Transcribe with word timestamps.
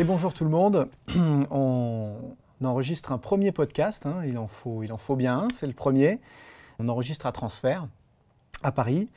Et 0.00 0.04
bonjour 0.04 0.32
tout 0.32 0.44
le 0.44 0.50
monde. 0.50 0.88
On 1.50 2.16
enregistre 2.64 3.12
un 3.12 3.18
premier 3.18 3.52
podcast, 3.52 4.06
hein. 4.06 4.22
il, 4.24 4.38
en 4.38 4.46
faut, 4.46 5.14
bien 5.14 5.46
c'est 5.52 5.66
le 5.66 5.74
premier. 5.74 6.20
On 6.78 6.88
enregistre 6.88 7.26
à 7.26 7.32
transfert 7.32 7.86
à 8.62 8.72
Paris 8.72 9.10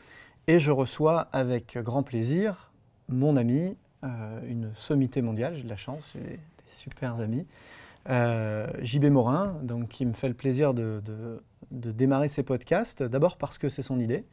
et 0.48 0.60
je 0.60 0.72
reçois 0.72 1.30
avec 1.32 1.78
grand 1.78 2.04
plaisir 2.04 2.74
mon 3.08 3.38
ami, 3.38 3.78
euh, 4.04 4.42
une 4.46 4.72
sommité 4.76 5.22
mondiale, 5.22 5.56
j'ai 5.56 5.64
de 5.64 5.70
la 5.70 5.78
chance, 5.78 6.12
j'ai 6.16 6.20
des 6.20 6.40
super 6.70 7.18
amis, 7.22 7.48
euh, 8.10 8.68
JB 8.82 9.06
Morin, 9.06 9.56
donc, 9.64 9.88
qui 9.88 10.06
me 10.06 10.12
fait 10.12 10.28
le 10.28 10.34
plaisir 10.34 10.74
de, 10.74 11.02
de, 11.72 11.92
démarrer 11.94 12.28
ces 12.28 12.44
podcasts, 12.44 13.04
d'abord 13.04 13.38
parce 13.38 13.58
que 13.58 13.70
c'est 13.70 13.84
son 13.84 14.02
idée. 14.02 14.26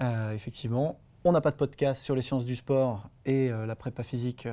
Euh, 0.00 0.32
effectivement, 0.32 0.98
on 1.24 1.32
n'a 1.32 1.40
pas 1.40 1.50
de 1.50 1.56
podcast 1.56 2.02
sur 2.02 2.14
les 2.14 2.22
sciences 2.22 2.44
du 2.44 2.56
sport 2.56 3.08
et 3.26 3.50
la 3.50 3.76
prépa 3.76 4.02
physique 4.02 4.48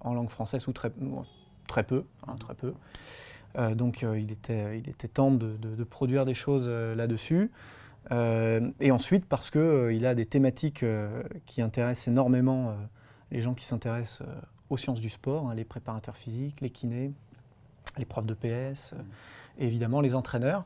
en 0.00 0.14
langue 0.14 0.28
française, 0.28 0.66
ou 0.66 0.72
très, 0.72 0.90
très 1.68 1.84
peu. 1.84 2.04
Hein, 2.26 2.34
très 2.38 2.54
peu. 2.54 2.74
donc 3.74 4.02
il, 4.02 4.32
était, 4.32 4.78
il 4.78 4.88
était 4.88 5.08
temps 5.08 5.30
de, 5.30 5.56
de 5.56 5.84
produire 5.84 6.24
des 6.24 6.34
choses 6.34 6.68
là-dessus. 6.68 7.50
Euh, 8.12 8.70
et 8.80 8.90
ensuite 8.90 9.24
parce 9.26 9.50
qu'il 9.50 9.60
euh, 9.60 9.92
il 9.92 10.04
a 10.04 10.14
des 10.14 10.26
thématiques 10.26 10.82
euh, 10.82 11.22
qui 11.46 11.62
intéressent 11.62 12.08
énormément 12.08 12.76
les 13.30 13.40
gens 13.40 13.54
qui 13.54 13.64
s'intéressent 13.64 14.26
aux 14.68 14.76
sciences 14.76 15.00
du 15.00 15.08
sport, 15.08 15.48
hein, 15.48 15.54
les 15.54 15.64
préparateurs 15.64 16.16
physiques, 16.16 16.60
les 16.60 16.70
kinés, 16.70 17.12
les 17.96 18.04
profs 18.04 18.26
de 18.26 18.34
PS, 18.34 18.92
mm. 18.92 18.96
et 19.58 19.66
évidemment 19.66 20.00
les 20.00 20.14
entraîneurs. 20.14 20.64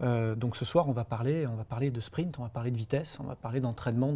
Donc 0.00 0.56
ce 0.56 0.64
soir, 0.64 0.88
on 0.88 0.92
va, 0.92 1.04
parler, 1.04 1.46
on 1.46 1.54
va 1.54 1.64
parler 1.64 1.90
de 1.90 2.00
sprint, 2.00 2.38
on 2.38 2.42
va 2.42 2.48
parler 2.48 2.70
de 2.70 2.76
vitesse, 2.76 3.18
on 3.20 3.24
va 3.24 3.36
parler 3.36 3.60
d'entraînement, 3.60 4.14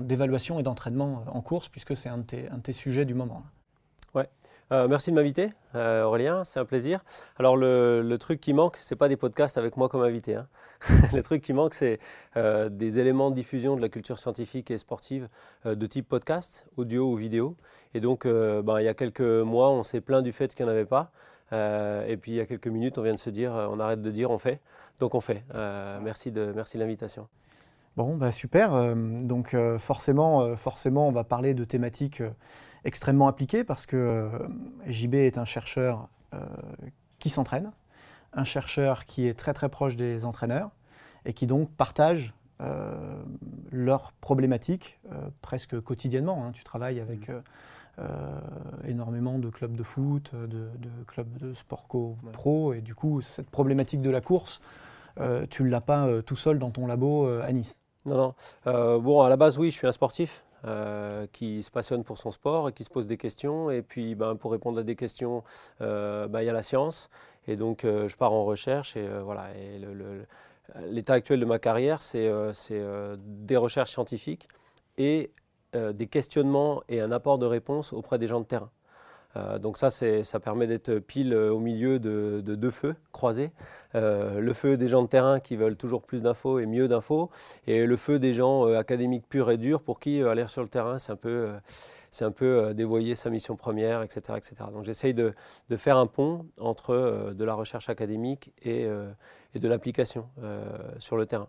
d'évaluation 0.00 0.60
et 0.60 0.62
d'entraînement 0.62 1.24
en 1.26 1.40
course, 1.40 1.68
puisque 1.68 1.96
c'est 1.96 2.08
un, 2.08 2.18
de 2.18 2.60
tes 2.62 2.72
sujets 2.72 3.04
du 3.06 3.14
moment. 3.14 3.44
Ouais. 4.14 4.28
Euh, 4.70 4.86
merci 4.86 5.10
de 5.10 5.16
m'inviter, 5.16 5.50
euh, 5.74 6.04
Aurélien, 6.04 6.44
c'est 6.44 6.60
un 6.60 6.66
plaisir. 6.66 7.02
Alors 7.38 7.56
le, 7.56 8.16
truc 8.18 8.38
qui 8.38 8.52
manque, 8.52 8.76
c'est 8.76 8.96
pas 8.96 9.08
des 9.08 9.16
podcasts 9.16 9.56
avec 9.56 9.78
moi 9.78 9.88
comme 9.88 10.02
invité. 10.02 10.34
Hein. 10.34 10.46
le 11.14 11.22
truc 11.22 11.42
qui 11.42 11.54
manque, 11.54 11.72
c'est 11.72 11.98
euh, 12.36 12.68
des 12.68 12.98
éléments 12.98 13.30
de 13.30 13.34
diffusion 13.34 13.76
de 13.76 13.80
la 13.80 13.88
culture 13.88 14.18
scientifique 14.18 14.70
et 14.70 14.76
sportive 14.76 15.28
de 15.64 15.86
type 15.86 16.06
podcast, 16.06 16.66
audio 16.76 17.10
ou 17.10 17.16
vidéo. 17.16 17.56
Et 17.94 18.00
donc, 18.00 18.26
ben, 18.26 18.80
il 18.80 18.84
y 18.84 18.88
a 18.88 18.94
quelques 18.94 19.20
mois, 19.20 19.70
on 19.70 19.82
s'est 19.82 20.02
plaint 20.02 20.22
du 20.22 20.32
fait 20.32 20.54
qu'il 20.54 20.66
n'y 20.66 20.70
en 20.70 20.74
avait 20.74 20.84
pas. 20.84 21.10
Et 21.52 22.16
puis 22.20 22.32
il 22.32 22.34
y 22.34 22.40
a 22.40 22.46
quelques 22.46 22.68
minutes, 22.68 22.98
on 22.98 23.02
vient 23.02 23.14
de 23.14 23.18
se 23.18 23.30
dire, 23.30 23.52
on 23.52 23.80
arrête 23.80 24.02
de 24.02 24.10
dire, 24.10 24.30
on 24.30 24.38
fait. 24.38 24.60
Donc 25.00 25.14
on 25.14 25.20
fait. 25.20 25.44
merci 26.02 26.30
de 26.32 26.52
merci 26.54 26.78
l'invitation. 26.78 27.28
Bon, 27.96 28.16
bah 28.16 28.32
super. 28.32 28.94
donc 28.94 29.56
forcément, 29.78 30.56
forcément, 30.56 31.08
on 31.08 31.12
va 31.12 31.24
parler 31.24 31.54
de 31.54 31.64
thématiques 31.64 32.22
extrêmement 32.84 33.28
appliqué 33.28 33.64
parce 33.64 33.86
que 33.86 33.96
euh, 33.96 34.48
JB 34.86 35.14
est 35.14 35.38
un 35.38 35.44
chercheur 35.44 36.08
euh, 36.34 36.38
qui 37.18 37.30
s'entraîne, 37.30 37.72
un 38.32 38.44
chercheur 38.44 39.06
qui 39.06 39.26
est 39.26 39.34
très 39.34 39.54
très 39.54 39.68
proche 39.68 39.96
des 39.96 40.24
entraîneurs 40.24 40.70
et 41.24 41.32
qui 41.32 41.46
donc 41.46 41.70
partage 41.70 42.34
euh, 42.60 43.22
leurs 43.70 44.12
problématiques 44.12 44.98
presque 45.42 45.80
quotidiennement. 45.80 46.44
Hein. 46.44 46.52
Tu 46.52 46.64
travailles 46.64 47.00
avec 47.00 47.28
mmh. 47.28 47.42
Énormément 48.84 49.38
de 49.38 49.48
clubs 49.48 49.76
de 49.76 49.82
foot, 49.82 50.32
de, 50.34 50.68
clubs 51.06 51.36
de 51.38 51.54
sport 51.54 51.88
co 51.88 52.16
pro, 52.32 52.72
et 52.72 52.80
du 52.80 52.94
coup, 52.94 53.20
cette 53.20 53.50
problématique 53.50 54.00
de 54.02 54.10
la 54.10 54.20
course, 54.20 54.60
tu 55.50 55.62
ne 55.64 55.68
l'as 55.68 55.80
pas 55.80 56.08
tout 56.22 56.36
seul 56.36 56.58
dans 56.58 56.70
ton 56.70 56.86
labo 56.86 57.26
à 57.26 57.52
Nice. 57.52 57.78
Non, 58.06 58.34
non. 58.64 58.98
bon, 59.00 59.22
à 59.22 59.28
la 59.28 59.36
base, 59.36 59.58
oui, 59.58 59.70
je 59.70 59.76
suis 59.76 59.86
un 59.86 59.92
sportif. 59.92 60.44
Euh, 60.64 61.28
qui 61.32 61.62
se 61.62 61.70
passionne 61.70 62.02
pour 62.02 62.18
son 62.18 62.32
sport 62.32 62.68
et 62.68 62.72
qui 62.72 62.82
se 62.82 62.90
pose 62.90 63.06
des 63.06 63.16
questions. 63.16 63.70
Et 63.70 63.80
puis, 63.80 64.16
ben, 64.16 64.34
pour 64.34 64.50
répondre 64.50 64.80
à 64.80 64.82
des 64.82 64.96
questions, 64.96 65.44
euh, 65.80 66.26
ben, 66.26 66.40
il 66.40 66.46
y 66.46 66.48
a 66.48 66.52
la 66.52 66.62
science. 66.62 67.10
Et 67.46 67.54
donc, 67.54 67.84
euh, 67.84 68.08
je 68.08 68.16
pars 68.16 68.32
en 68.32 68.44
recherche. 68.44 68.96
Et 68.96 69.08
voilà. 69.22 69.54
Et 69.56 69.80
l'état 70.90 71.12
actuel 71.12 71.38
de 71.38 71.44
ma 71.44 71.60
carrière, 71.60 72.02
c'est 72.02 72.28
des 73.18 73.56
recherches 73.56 73.92
scientifiques 73.92 74.48
et 74.96 75.30
des 75.74 76.06
questionnements 76.06 76.82
et 76.88 77.00
un 77.00 77.12
apport 77.12 77.38
de 77.38 77.46
réponse 77.46 77.92
auprès 77.92 78.18
des 78.18 78.26
gens 78.26 78.40
de 78.40 78.46
terrain. 78.46 78.70
Euh, 79.36 79.58
donc 79.58 79.76
ça, 79.76 79.90
ça 79.90 80.40
permet 80.40 80.66
d'être 80.66 80.98
pile 80.98 81.32
euh, 81.32 81.52
au 81.52 81.58
milieu 81.58 81.98
de, 81.98 82.40
deux 82.40 82.70
feux 82.70 82.96
croisés. 83.12 83.50
Euh, 83.94 84.40
le 84.40 84.52
feu 84.52 84.76
des 84.76 84.88
gens 84.88 85.02
de 85.02 85.08
terrain 85.08 85.40
qui 85.40 85.56
veulent 85.56 85.76
toujours 85.76 86.02
plus 86.02 86.22
d'infos 86.22 86.58
et 86.58 86.66
mieux 86.66 86.88
d'infos, 86.88 87.30
et 87.66 87.86
le 87.86 87.96
feu 87.96 88.18
des 88.18 88.32
gens 88.32 88.64
académiques 88.74 89.26
purs 89.28 89.50
et 89.50 89.56
durs 89.56 89.82
pour 89.82 90.00
qui 90.00 90.22
aller 90.22 90.46
sur 90.46 90.62
le 90.62 90.68
terrain, 90.68 90.98
c'est 90.98 91.12
un 91.12 91.16
peu, 91.16 91.48
c'est 92.10 92.24
un 92.24 92.30
peu 92.30 92.74
dévoyer 92.74 93.14
sa 93.14 93.30
mission 93.30 93.56
première, 93.56 94.02
etc. 94.02 94.20
etc. 94.36 94.56
Donc 94.72 94.84
j'essaye 94.84 95.14
de, 95.14 95.34
faire 95.76 95.96
un 95.96 96.06
pont 96.06 96.46
entre 96.58 97.32
de 97.34 97.44
la 97.44 97.54
recherche 97.54 97.88
académique 97.88 98.52
et 98.62 98.86
de 98.86 99.68
l'application 99.68 100.26
sur 100.98 101.16
le 101.16 101.24
terrain. 101.26 101.48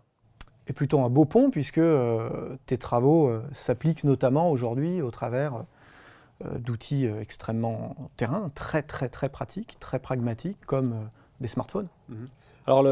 Et 0.70 0.72
plutôt 0.72 1.00
un 1.00 1.10
beau 1.10 1.24
pont 1.24 1.50
puisque 1.50 1.80
tes 2.66 2.78
travaux 2.78 3.32
s'appliquent 3.52 4.04
notamment 4.04 4.52
aujourd'hui 4.52 5.02
au 5.02 5.10
travers 5.10 5.64
euh, 6.46 6.58
d'outils 6.58 7.06
euh, 7.06 7.20
extrêmement 7.20 8.10
terrain, 8.16 8.50
très 8.54 8.82
très 8.82 9.10
très 9.10 9.28
pratiques, 9.28 9.76
très 9.78 9.98
pragmatiques, 9.98 10.56
comme 10.64 10.92
euh, 10.92 11.04
des 11.40 11.48
smartphones. 11.48 11.88
Mhm. 12.08 12.26
Alors 12.66 12.86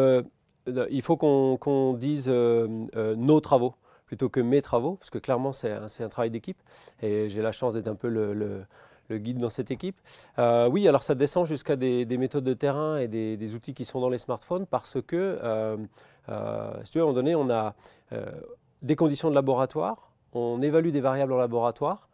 il 0.90 1.02
faut 1.02 1.16
qu'on 1.16 1.94
dise 1.94 2.28
nos 2.28 3.40
travaux 3.40 3.74
plutôt 4.04 4.28
que 4.28 4.40
mes 4.40 4.60
travaux, 4.60 4.96
parce 4.96 5.08
que 5.08 5.18
clairement 5.18 5.52
c'est 5.52 5.72
un, 5.72 6.08
travail 6.08 6.30
d'équipe, 6.30 6.58
et 7.00 7.30
j'ai 7.30 7.40
la 7.40 7.52
chance 7.52 7.72
d'être 7.72 7.88
un 7.88 7.94
peu 7.94 8.08
le, 8.08 8.64
guide 9.10 9.38
dans 9.38 9.48
cette 9.48 9.70
équipe. 9.70 9.96
oui, 10.38 10.88
alors 10.88 11.02
ça 11.02 11.14
descend 11.14 11.46
jusqu'à 11.46 11.76
des, 11.76 12.18
méthodes 12.18 12.44
de 12.44 12.54
terrain 12.54 12.98
et 12.98 13.08
des, 13.08 13.54
outils 13.54 13.72
qui 13.74 13.84
sont 13.84 14.00
dans 14.00 14.10
les 14.10 14.18
smartphones, 14.18 14.66
parce 14.66 14.98
que, 15.06 15.78
si 16.84 16.92
tu 16.92 16.98
veux, 16.98 17.04
à 17.04 17.08
un 17.08 17.10
moment 17.10 17.14
donné, 17.14 17.34
on 17.34 17.50
a 17.50 17.74
des 18.82 18.96
conditions 18.96 19.30
de 19.30 19.34
laboratoire, 19.34 20.12
on 20.32 20.60
évalue 20.62 20.90
des 20.90 21.00
variables 21.00 21.32
en 21.32 21.38
laboratoire, 21.38 22.08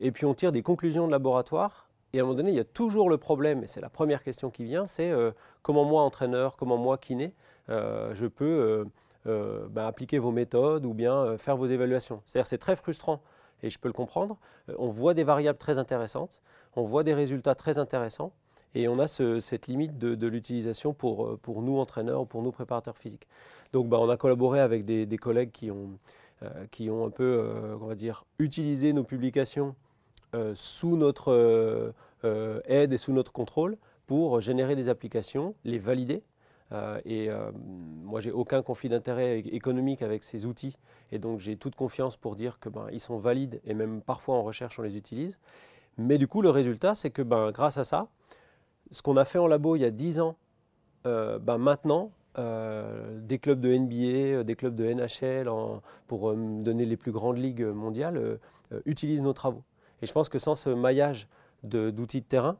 et 0.00 0.10
puis 0.10 0.24
on 0.24 0.34
tire 0.34 0.52
des 0.52 0.62
conclusions 0.62 1.06
de 1.06 1.12
laboratoire. 1.12 1.88
Et 2.12 2.18
à 2.18 2.22
un 2.22 2.24
moment 2.24 2.36
donné, 2.36 2.50
il 2.50 2.56
y 2.56 2.60
a 2.60 2.64
toujours 2.64 3.10
le 3.10 3.18
problème, 3.18 3.62
et 3.64 3.66
c'est 3.66 3.80
la 3.80 3.90
première 3.90 4.22
question 4.22 4.50
qui 4.50 4.64
vient, 4.64 4.86
c'est 4.86 5.10
euh, 5.10 5.32
comment 5.62 5.84
moi, 5.84 6.02
entraîneur, 6.02 6.56
comment 6.56 6.76
moi, 6.76 6.98
kiné, 6.98 7.34
euh, 7.68 8.14
je 8.14 8.26
peux 8.26 8.86
euh, 9.26 9.66
bah, 9.68 9.86
appliquer 9.86 10.18
vos 10.18 10.30
méthodes 10.30 10.86
ou 10.86 10.94
bien 10.94 11.36
faire 11.36 11.56
vos 11.56 11.66
évaluations. 11.66 12.22
C'est-à-dire 12.24 12.46
c'est 12.46 12.58
très 12.58 12.76
frustrant 12.76 13.20
et 13.62 13.70
je 13.70 13.78
peux 13.78 13.88
le 13.88 13.94
comprendre, 13.94 14.36
on 14.78 14.88
voit 14.88 15.14
des 15.14 15.24
variables 15.24 15.58
très 15.58 15.78
intéressantes, 15.78 16.42
on 16.76 16.82
voit 16.82 17.02
des 17.02 17.14
résultats 17.14 17.54
très 17.54 17.78
intéressants, 17.78 18.32
et 18.78 18.88
on 18.88 18.98
a 18.98 19.06
cette 19.06 19.66
limite 19.66 19.98
de, 19.98 20.26
l'utilisation 20.26 20.92
pour, 20.92 21.38
pour 21.38 21.62
nous 21.62 21.78
entraîneurs 21.78 22.22
ou 22.22 22.26
pour 22.26 22.42
nous 22.42 22.52
préparateurs 22.52 22.96
physiques. 22.96 23.26
Donc 23.72 23.88
bah, 23.88 23.98
on 24.00 24.08
a 24.08 24.16
collaboré 24.16 24.60
avec 24.60 24.84
des, 24.84 25.18
collègues 25.18 25.50
qui 25.50 25.70
ont, 25.70 25.98
qui 26.70 26.90
ont 26.90 27.06
un 27.06 27.10
peu, 27.10 27.50
on 27.80 27.86
va 27.86 27.94
dire, 27.94 28.24
utilisé 28.38 28.92
nos 28.92 29.04
publications 29.04 29.74
sous 30.54 30.96
notre 30.96 31.94
aide 32.68 32.92
et 32.92 32.98
sous 32.98 33.12
notre 33.12 33.32
contrôle 33.32 33.76
pour 34.06 34.40
générer 34.40 34.76
des 34.76 34.88
applications, 34.88 35.54
les 35.64 35.78
valider. 35.78 36.22
Euh, 36.72 37.00
et 37.04 37.30
euh, 37.30 37.50
moi, 38.04 38.20
j'ai 38.20 38.32
aucun 38.32 38.62
conflit 38.62 38.88
d'intérêt 38.88 39.38
économique 39.38 40.02
avec 40.02 40.24
ces 40.24 40.46
outils, 40.46 40.76
et 41.12 41.18
donc 41.18 41.38
j'ai 41.38 41.56
toute 41.56 41.76
confiance 41.76 42.16
pour 42.16 42.34
dire 42.34 42.58
que 42.58 42.68
ben, 42.68 42.86
ils 42.92 43.00
sont 43.00 43.18
valides 43.18 43.60
et 43.64 43.74
même 43.74 44.00
parfois 44.00 44.36
en 44.36 44.42
recherche 44.42 44.78
on 44.78 44.82
les 44.82 44.96
utilise. 44.96 45.38
Mais 45.98 46.18
du 46.18 46.26
coup, 46.26 46.42
le 46.42 46.50
résultat, 46.50 46.94
c'est 46.94 47.10
que 47.10 47.22
ben, 47.22 47.52
grâce 47.52 47.78
à 47.78 47.84
ça, 47.84 48.08
ce 48.90 49.02
qu'on 49.02 49.16
a 49.16 49.24
fait 49.24 49.38
en 49.38 49.46
labo 49.46 49.76
il 49.76 49.82
y 49.82 49.84
a 49.84 49.90
10 49.90 50.20
ans, 50.20 50.36
euh, 51.06 51.38
ben, 51.38 51.58
maintenant, 51.58 52.10
des 52.36 53.38
clubs 53.38 53.60
de 53.60 53.74
NBA, 53.74 54.44
des 54.44 54.56
clubs 54.56 54.74
de 54.74 54.84
NHL, 54.84 55.48
pour 56.06 56.34
donner 56.34 56.84
les 56.84 56.98
plus 56.98 57.10
grandes 57.10 57.38
ligues 57.38 57.64
mondiales, 57.64 58.38
utilisent 58.84 59.22
nos 59.22 59.32
travaux. 59.32 59.62
Et 60.02 60.06
je 60.06 60.12
pense 60.12 60.28
que 60.28 60.38
sans 60.38 60.54
ce 60.54 60.68
maillage 60.68 61.28
d'outils 61.62 62.20
de, 62.20 62.26
terrain, 62.26 62.58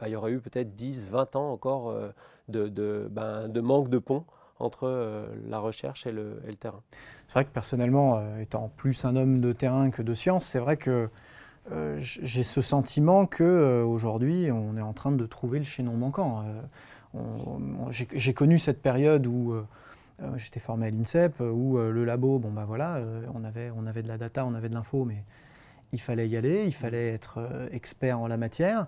bah, 0.00 0.08
il 0.08 0.12
y 0.12 0.16
aurait 0.16 0.32
eu 0.32 0.40
peut-être 0.40 0.74
10, 0.74 1.10
20 1.10 1.36
ans 1.36 1.52
encore 1.52 1.90
euh, 1.90 2.08
ben, 2.48 3.48
de, 3.48 3.60
manque 3.60 3.90
de 3.90 3.98
pont 3.98 4.24
entre 4.58 4.84
euh, 4.84 5.26
la 5.46 5.58
recherche 5.58 6.06
et 6.06 6.12
le, 6.12 6.40
terrain. 6.58 6.82
C'est 7.26 7.34
vrai 7.34 7.44
que 7.44 7.50
personnellement, 7.50 8.16
euh, 8.16 8.40
étant 8.40 8.70
plus 8.76 9.04
un 9.04 9.14
homme 9.14 9.40
de 9.40 9.52
terrain 9.52 9.90
que 9.90 10.02
de 10.02 10.14
science, 10.14 10.46
c'est 10.46 10.58
vrai 10.58 10.78
que 10.78 11.10
j'ai 11.98 12.42
ce 12.42 12.60
sentiment 12.60 13.26
qu'aujourd'hui, 13.26 14.50
on 14.50 14.76
est 14.76 14.82
en 14.82 14.92
train 14.92 15.12
de 15.12 15.26
trouver 15.26 15.58
le 15.58 15.64
chaînon 15.64 15.94
manquant. 15.94 16.44
j'ai 17.90 18.34
connu 18.34 18.58
cette 18.58 18.82
période 18.82 19.26
où 19.26 19.54
j'étais 20.36 20.60
formé 20.60 20.86
à 20.86 20.90
l'INSEP, 20.90 21.40
où 21.40 21.78
le 21.78 22.04
labo, 22.04 22.38
bon 22.38 22.50
ben 22.50 22.64
voilà, 22.64 23.00
on, 23.34 23.44
avait, 23.44 23.70
on 23.76 23.86
avait 23.86 24.02
de 24.02 24.08
la 24.08 24.18
data, 24.18 24.44
on 24.44 24.54
avait 24.54 24.68
de 24.68 24.74
l'info, 24.74 25.04
mais 25.04 25.24
il 25.92 26.00
fallait 26.00 26.28
y 26.28 26.36
aller, 26.36 26.64
il 26.66 26.74
fallait 26.74 27.08
être 27.08 27.40
expert 27.72 28.18
en 28.18 28.26
la 28.26 28.36
matière. 28.36 28.86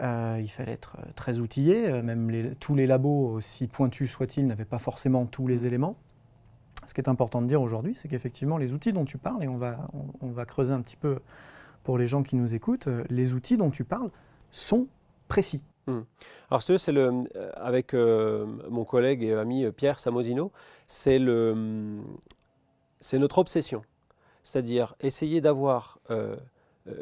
Euh, 0.00 0.38
il 0.40 0.48
fallait 0.48 0.72
être 0.72 0.96
euh, 0.98 1.10
très 1.14 1.38
outillé, 1.38 1.88
euh, 1.88 2.02
même 2.02 2.54
tous 2.58 2.74
les 2.74 2.86
labos, 2.86 3.28
aussi 3.28 3.68
pointus 3.68 4.10
soient-ils, 4.10 4.44
n'avaient 4.44 4.64
pas 4.64 4.80
forcément 4.80 5.24
tous 5.24 5.46
les 5.46 5.66
éléments. 5.66 5.96
Ce 6.84 6.94
qui 6.94 7.00
est 7.00 7.08
important 7.08 7.40
de 7.40 7.46
dire 7.46 7.62
aujourd'hui, 7.62 7.94
c'est 7.94 8.08
qu'effectivement, 8.08 8.58
les 8.58 8.74
outils 8.74 8.92
dont 8.92 9.04
tu 9.04 9.18
parles, 9.18 9.44
et 9.44 9.48
on 9.48 9.56
va, 9.56 9.88
on, 10.20 10.32
va 10.32 10.44
creuser 10.44 10.72
un 10.74 10.80
petit 10.80 10.96
peu 10.96 11.20
pour 11.84 11.98
les 11.98 12.06
gens 12.06 12.22
qui 12.22 12.36
nous 12.36 12.54
écoutent, 12.54 12.88
les 13.08 13.34
outils 13.34 13.56
dont 13.56 13.70
tu 13.70 13.84
parles 13.84 14.10
sont 14.50 14.88
précis. 15.28 15.62
Hmm. 15.86 16.00
Alors, 16.50 16.62
c'est 16.62 16.92
le, 16.92 17.20
avec 17.54 17.94
mon 17.94 18.84
collègue 18.84 19.22
et 19.22 19.34
ami 19.34 19.70
Pierre 19.70 19.98
Samosino, 19.98 20.52
c'est 20.86 21.18
notre 21.18 23.38
obsession. 23.38 23.82
C'est-à-dire 24.42 24.94
essayer 25.00 25.40
d'avoir 25.40 25.98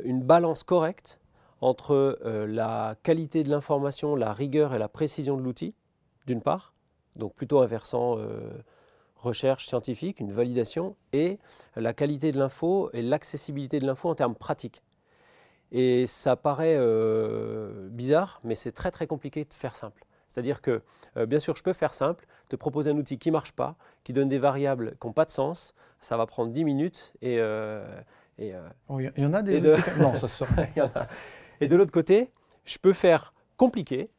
une 0.05 0.23
balance 0.23 0.65
correcte 0.65 1.21
entre 1.63 2.19
euh, 2.25 2.47
la 2.47 2.97
qualité 3.05 3.45
de 3.45 3.51
l'information, 3.51 4.17
la 4.17 4.35
rigueur 4.35 4.75
et 4.75 4.79
la 4.79 4.89
précision 4.89 5.37
de 5.37 5.43
l'outil, 5.43 5.75
d'une 6.27 6.43
part, 6.43 6.75
donc 7.17 7.35
plutôt 7.35 7.61
un 7.61 7.67
versant 7.67 8.19
euh, 8.19 8.51
recherche 9.23 9.67
scientifique, 9.67 10.21
une 10.21 10.33
validation, 10.33 10.97
et 11.13 11.39
la 11.77 11.93
qualité 11.93 12.33
de 12.33 12.39
l'info 12.39 12.91
et 12.93 13.03
l'accessibilité 13.03 13.79
de 13.79 13.87
l'info 13.87 14.09
en 14.09 14.15
termes 14.15 14.35
pratiques. 14.35 14.83
Et 15.71 16.07
ça 16.07 16.37
paraît 16.37 16.77
euh, 16.77 17.89
bizarre, 17.91 18.41
mais 18.45 18.55
c'est 18.55 18.73
très 18.73 18.91
très 18.91 19.07
compliqué 19.07 19.45
de 19.45 19.55
faire 19.55 19.75
simple. 19.75 20.05
C'est-à-dire 20.29 20.63
que, 20.63 20.83
bien 21.27 21.39
sûr, 21.39 21.57
je 21.57 21.63
peux 21.63 21.75
faire 21.75 21.93
simple, 21.93 22.27
te 22.49 22.57
proposer 22.57 22.91
un 22.91 22.97
outil 22.97 23.19
qui 23.19 23.29
ne 23.29 23.33
marche 23.33 23.53
pas, 23.53 23.77
qui 24.03 24.15
donne 24.15 24.31
des 24.31 24.39
variables 24.39 24.97
qui 24.99 25.07
n'ont 25.07 25.13
pas 25.13 25.27
de 25.27 25.31
sens, 25.31 25.75
ça 26.01 26.17
va 26.17 26.27
prendre 26.27 26.53
10 26.53 26.65
minutes 26.65 27.13
et... 27.21 27.37
il 28.39 29.13
y 29.17 29.27
en 29.27 29.35
a 29.35 29.43
des... 29.43 29.61
De... 29.61 29.77
Non, 30.01 30.15
ça 30.15 30.27
se 30.27 30.45
Et 31.61 31.69
de 31.69 31.77
l'autre 31.77 31.93
côté, 31.93 32.31
je 32.65 32.79
peux 32.79 32.93
faire 32.93 33.35
compliqué. 33.57 34.11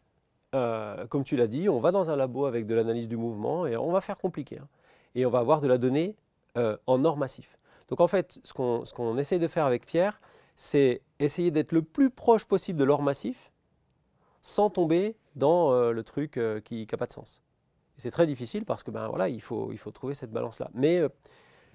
Euh, 0.55 1.07
comme 1.07 1.25
tu 1.25 1.35
l'as 1.35 1.47
dit, 1.47 1.67
on 1.67 1.79
va 1.79 1.91
dans 1.91 2.11
un 2.11 2.15
labo 2.15 2.45
avec 2.45 2.65
de 2.67 2.75
l'analyse 2.75 3.07
du 3.07 3.17
mouvement 3.17 3.65
et 3.65 3.75
on 3.75 3.91
va 3.91 4.01
faire 4.01 4.17
compliqué. 4.17 4.59
Hein. 4.59 4.67
Et 5.15 5.25
on 5.25 5.29
va 5.29 5.39
avoir 5.39 5.61
de 5.61 5.67
la 5.67 5.77
donnée 5.77 6.15
euh, 6.57 6.77
en 6.87 7.03
or 7.05 7.17
massif. 7.17 7.57
Donc 7.89 8.01
en 8.01 8.07
fait, 8.07 8.39
ce 8.43 8.53
qu'on 8.53 9.17
essaie 9.17 9.39
de 9.39 9.47
faire 9.47 9.65
avec 9.65 9.85
Pierre, 9.85 10.21
c'est 10.55 11.01
essayer 11.19 11.51
d'être 11.51 11.71
le 11.71 11.81
plus 11.81 12.09
proche 12.09 12.45
possible 12.45 12.79
de 12.79 12.83
l'or 12.83 13.01
massif 13.01 13.51
sans 14.41 14.69
tomber 14.69 15.15
dans 15.35 15.71
euh, 15.71 15.91
le 15.91 16.03
truc 16.03 16.39
qui 16.63 16.87
n'a 16.91 16.97
pas 16.97 17.07
de 17.07 17.11
sens. 17.11 17.41
C'est 17.97 18.11
très 18.11 18.27
difficile 18.27 18.65
parce 18.65 18.83
que 18.83 18.91
ben, 18.91 19.07
voilà, 19.07 19.29
il, 19.29 19.41
faut, 19.41 19.71
il 19.71 19.77
faut 19.77 19.91
trouver 19.91 20.13
cette 20.13 20.31
balance-là. 20.31 20.69
Mais 20.73 21.01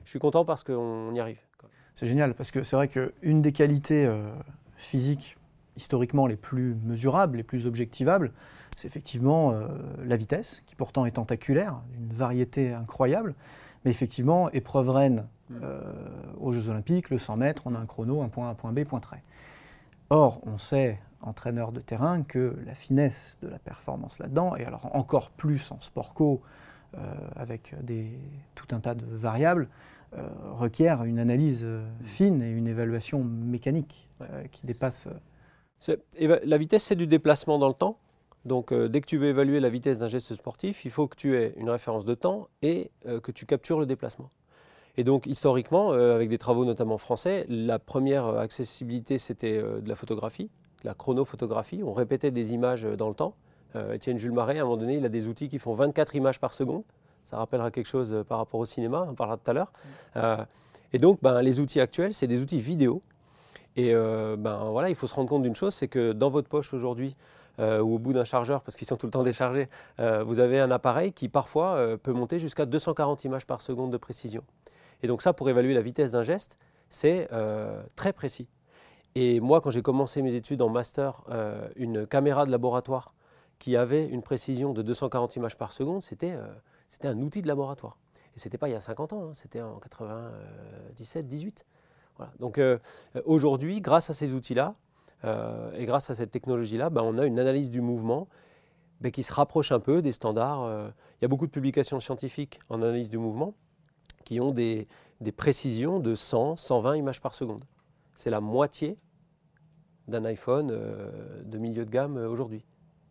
je 0.05 0.11
suis 0.11 0.19
content 0.19 0.45
parce 0.45 0.65
qu'on 0.65 1.15
y 1.15 1.21
arrive. 1.21 1.41
C'est 1.95 2.07
génial 2.07 2.35
parce 2.35 2.51
que 2.51 2.63
c'est 2.63 2.77
vrai 2.77 2.89
qu'une 2.89 3.43
des 3.43 3.53
qualités 3.53 4.09
physiques 4.77 5.39
historiquement 5.79 6.27
les 6.27 6.37
plus 6.37 6.75
mesurables, 6.85 7.37
les 7.39 7.45
plus 7.45 7.67
objectivables, 7.67 8.33
c'est 8.79 8.87
effectivement 8.87 9.51
euh, 9.51 9.67
la 10.05 10.17
vitesse, 10.17 10.63
qui 10.69 10.77
pourtant 10.77 11.05
est 11.05 11.11
tentaculaire, 11.11 11.81
une 11.97 12.13
variété 12.13 12.73
incroyable. 12.73 13.35
Mais 13.85 13.91
effectivement, 13.91 14.49
épreuve 14.53 14.91
reine 14.91 15.27
mm. 15.51 15.57
euh, 15.65 15.81
aux 16.39 16.53
Jeux 16.53 16.69
Olympiques, 16.69 17.11
le 17.11 17.19
100 17.19 17.39
mètres, 17.39 17.63
on 17.67 17.75
a 17.75 17.79
un 17.81 17.87
chrono, 17.87 18.23
un 18.23 18.29
point 18.29 18.49
A, 18.49 18.55
point 18.55 18.71
B, 18.71 18.85
point 18.85 19.01
trait. 19.01 19.25
Or, 20.11 20.41
on 20.47 20.59
sait, 20.59 21.01
entraîneur 21.23 21.73
de 21.73 21.81
terrain, 21.81 22.23
que 22.23 22.57
la 22.65 22.75
finesse 22.75 23.39
de 23.43 23.49
la 23.49 23.59
performance 23.59 24.21
là-dedans, 24.21 24.55
et 24.55 24.65
alors 24.65 24.95
encore 24.95 25.31
plus 25.31 25.73
en 25.73 25.81
sport 25.81 26.15
co, 26.15 26.41
euh, 26.97 27.01
avec 27.35 27.75
des, 27.83 28.17
tout 28.55 28.69
un 28.71 28.79
tas 28.79 28.95
de 28.95 29.05
variables, 29.05 29.69
requiert 30.53 31.03
une 31.03 31.19
analyse 31.19 31.65
mm. 31.65 32.05
fine 32.05 32.43
et 32.43 32.51
une 32.51 32.69
évaluation 32.69 33.25
mécanique 33.25 34.09
qui 34.53 34.65
dépasse 34.65 35.09
la 36.19 36.59
vitesse, 36.59 36.85
c'est 36.85 36.97
du 36.97 37.09
déplacement 37.09 37.59
dans 37.59 37.69
le 37.69 37.75
temps? 37.75 37.99
Donc, 38.45 38.73
euh, 38.73 38.89
dès 38.89 39.01
que 39.01 39.07
tu 39.07 39.19
veux 39.19 39.27
évaluer 39.27 39.61
la 39.61 39.69
vitesse 39.69 39.99
d'un 39.99 40.09
geste 40.09 40.35
sportif, 40.35 40.85
il 40.85 40.91
faut 40.91 41.07
que 41.07 41.17
tu 41.17 41.37
aies 41.37 41.55
une 41.57 41.71
référence 41.71 42.05
de 42.05 42.15
temps 42.15 42.49
et 42.63 42.91
euh, 43.07 43.21
que 43.21 43.33
tu 43.33 43.47
captures 43.47 43.79
le 43.79 43.87
déplacement. 43.87 44.31
Et 44.97 45.05
donc, 45.05 45.27
historiquement, 45.27 45.93
euh, 45.93 46.15
avec 46.15 46.29
des 46.29 46.39
travaux 46.39 46.65
notamment 46.65 46.99
français, 46.99 47.47
la 47.49 47.79
première 47.79 48.27
accessibilité, 48.27 49.19
c'était 49.19 49.59
de 49.59 49.89
la 49.89 49.95
photographie, 49.95 50.51
de 50.83 50.89
la 50.89 50.95
chronophotographie. 50.95 51.83
On 51.85 51.93
répétait 51.93 52.31
des 52.31 52.55
images 52.55 52.83
dans 52.85 53.09
le 53.09 53.15
temps. 53.15 53.35
Étienne 53.93 54.19
Jules 54.19 54.33
Marais, 54.33 54.59
à 54.59 54.63
un 54.63 54.65
moment 54.65 54.79
donné, 54.79 54.97
il 54.97 55.05
a 55.05 55.11
des 55.11 55.29
outils 55.29 55.49
qui 55.49 55.59
font 55.59 55.73
24 55.73 56.17
images 56.17 56.41
par 56.41 56.55
seconde. 56.55 56.83
Ça 57.25 57.37
rappellera 57.37 57.71
quelque 57.71 57.87
chose 57.87 58.25
par 58.27 58.39
rapport 58.39 58.59
au 58.59 58.65
cinéma, 58.65 59.07
on 59.09 59.15
parlera 59.15 59.37
tout 59.37 59.51
à 59.51 59.53
l'heure. 59.53 59.73
et 60.93 60.99
donc, 60.99 61.19
ben, 61.23 61.43
les 61.43 61.61
outils 61.61 61.81
actuels, 61.81 62.15
c'est 62.15 62.27
des 62.27 62.41
outils 62.41 62.59
vidéo 62.59 63.03
et 63.77 63.93
ben, 63.93 64.71
voilà, 64.71 64.89
il 64.89 64.97
faut 64.97 65.07
se 65.07 65.15
rendre 65.15 65.29
compte 65.29 65.43
d'une 65.43 65.55
chose, 65.55 65.75
c'est 65.75 65.87
que 65.87 66.13
dans 66.13 66.31
votre 66.31 66.49
poche 66.49 66.73
aujourd'hui, 66.73 67.15
euh, 67.59 67.81
ou 67.81 67.95
au 67.95 67.99
bout 67.99 68.13
d'un 68.13 68.25
chargeur, 68.25 68.63
parce 68.63 68.77
qu'ils 68.77 68.87
sont 68.87 68.97
tout 68.97 69.07
le 69.07 69.13
temps 69.13 69.23
déchargés, 69.23 69.69
euh, 70.01 70.23
vous 70.23 70.39
avez 70.41 70.61
un 70.61 70.71
appareil 70.71 71.13
qui 71.13 71.29
parfois 71.29 71.97
peut 72.03 72.13
monter 72.13 72.39
jusqu'à 72.39 72.67
240 72.67 73.25
images 73.25 73.47
par 73.47 73.61
seconde 73.61 73.93
de 73.93 73.97
précision. 73.97 74.43
Et 75.03 75.07
donc 75.07 75.23
ça, 75.23 75.33
pour 75.33 75.49
évaluer 75.49 75.75
la 75.75 75.83
vitesse 75.83 76.11
d'un 76.11 76.23
geste, 76.23 76.59
c'est 76.89 77.29
très 77.95 78.13
précis. 78.13 78.49
Et 79.15 79.41
moi, 79.41 79.61
quand 79.61 79.71
j'ai 79.71 79.83
commencé 79.83 80.23
mes 80.23 80.35
études 80.35 80.63
en 80.63 80.69
master, 80.69 81.23
une 81.77 82.07
caméra 82.07 82.47
de 82.47 82.51
laboratoire 82.51 83.15
qui 83.59 83.77
avait 83.77 84.07
une 84.07 84.23
précision 84.23 84.73
de 84.73 84.83
240 84.83 85.37
images 85.37 85.57
par 85.57 85.73
seconde, 85.73 86.03
c'était 86.03 86.35
un 87.05 87.21
outil 87.21 87.43
de 87.43 87.49
laboratoire. 87.49 87.99
Et 88.35 88.39
ce 88.39 88.47
n'était 88.47 88.59
pas 88.59 88.69
il 88.69 88.73
y 88.73 88.77
a 88.77 88.81
50 88.81 89.13
ans, 89.13 89.25
hein, 89.25 89.31
c'était 89.35 89.61
en 89.63 89.79
97, 89.79 91.27
18. 91.27 91.65
Donc 92.39 92.59
euh, 92.59 92.79
aujourd'hui, 93.25 93.81
grâce 93.81 94.11
à 94.11 94.15
ces 94.15 94.33
outils-là 94.33 94.73
euh, 95.25 95.73
et 95.75 95.87
grâce 95.87 96.11
à 96.11 96.15
cette 96.15 96.31
technologie-là, 96.31 96.91
ben, 96.91 97.03
on 97.03 97.19
a 97.19 97.27
une 97.27 97.39
analyse 97.39 97.71
du 97.71 97.81
mouvement 97.81 98.29
ben, 99.01 99.11
qui 99.11 99.23
se 99.23 99.33
rapproche 99.33 99.73
un 99.73 99.81
peu 99.81 100.03
des 100.03 100.13
standards. 100.13 100.63
Euh. 100.65 100.89
il 101.21 101.23
y 101.23 101.25
a 101.25 101.29
beaucoup 101.29 101.47
de 101.47 101.53
publications 101.53 102.01
scientifiques 102.01 102.61
en 102.69 102.83
analyse 102.83 103.11
du 103.11 103.19
mouvement 103.19 103.55
qui 104.25 104.41
ont 104.41 104.53
des, 104.53 104.87
précisions 105.37 106.01
de 106.01 106.15
100, 106.15 106.57
120 106.57 106.97
images 106.97 107.21
par 107.21 107.35
seconde. 107.35 107.65
C'est 108.15 108.31
la 108.31 108.41
moitié 108.41 108.99
d'un 110.07 110.25
iPhone 110.25 110.69
de 111.45 111.59
milieu 111.59 111.85
de 111.85 111.91
gamme 111.91 112.17
aujourd'hui. 112.17 112.65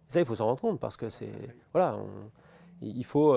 Ça, 0.09 0.19
il 0.19 0.25
faut 0.25 0.35
s'en 0.35 0.45
rendre 0.45 0.61
compte 0.61 0.79
parce 0.79 0.97
que 0.97 1.09
c'est 1.09 1.31
voilà, 1.73 1.97
il 2.81 3.05
faut 3.05 3.35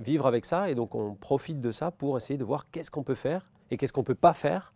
vivre 0.00 0.26
avec 0.26 0.44
ça 0.44 0.70
et 0.70 0.74
donc 0.74 0.94
on 0.94 1.14
profite 1.14 1.60
de 1.60 1.70
ça 1.70 1.90
pour 1.90 2.16
essayer 2.16 2.38
de 2.38 2.44
voir 2.44 2.70
qu'est-ce 2.70 2.90
qu'on 2.90 3.02
peut 3.02 3.14
faire 3.14 3.50
et 3.70 3.76
qu'est-ce 3.76 3.92
qu'on 3.92 4.02
ne 4.02 4.06
peut 4.06 4.14
pas 4.14 4.32
faire 4.32 4.72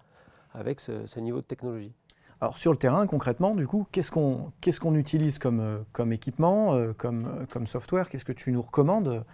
avec 0.54 0.80
ce, 0.80 1.20
niveau 1.20 1.38
de 1.38 1.46
technologie. 1.46 1.92
Alors 2.42 2.58
sur 2.58 2.72
le 2.72 2.76
terrain, 2.76 3.06
concrètement, 3.06 3.54
du 3.54 3.68
coup, 3.68 3.86
qu'est-ce 3.92 4.10
qu'on 4.10 4.94
utilise 4.96 5.38
comme, 5.38 5.60
euh, 5.60 5.78
comme 5.92 6.12
équipement, 6.12 6.74
euh, 6.74 6.92
comme, 6.92 7.26
euh, 7.26 7.46
comme 7.48 7.68
software? 7.68 8.08
Qu'est-ce 8.08 8.24
que 8.24 8.32
tu 8.32 8.50
nous 8.50 8.60
recommandes 8.60 9.24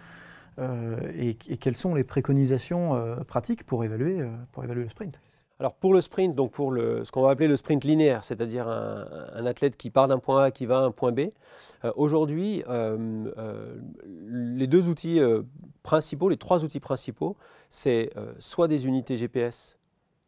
et, 1.15 1.35
quelles 1.35 1.77
sont 1.77 1.95
les 1.95 2.03
préconisations 2.03 3.01
pratiques 3.25 3.65
pour 3.65 3.85
évaluer, 3.85 4.27
pour 4.51 4.65
évaluer 4.65 4.83
le 4.83 4.89
sprint? 4.89 5.17
Alors 5.57 5.73
pour 5.73 5.93
le 5.93 6.01
sprint, 6.01 6.35
donc 6.35 6.51
pour 6.51 6.71
le, 6.71 7.05
ce 7.05 7.13
qu'on 7.13 7.21
va 7.21 7.29
appeler 7.31 7.47
le 7.47 7.55
sprint 7.55 7.85
linéaire, 7.85 8.25
c'est-à-dire 8.25 8.67
un, 8.67 9.45
athlète 9.45 9.77
qui 9.77 9.89
part 9.89 10.09
d'un 10.09 10.19
point 10.19 10.43
A 10.43 10.51
qui 10.51 10.65
va 10.65 10.79
à 10.79 10.81
un 10.81 10.91
point 10.91 11.13
B, 11.13 11.29
aujourd'hui, 11.95 12.61
les 14.27 14.67
deux 14.67 14.89
outils 14.89 15.21
principaux, 15.81 16.27
les 16.27 16.35
trois 16.35 16.65
outils 16.65 16.81
principaux, 16.81 17.37
c'est 17.69 18.11
soit 18.39 18.67
des 18.67 18.85
unités 18.85 19.15
GPS 19.15 19.78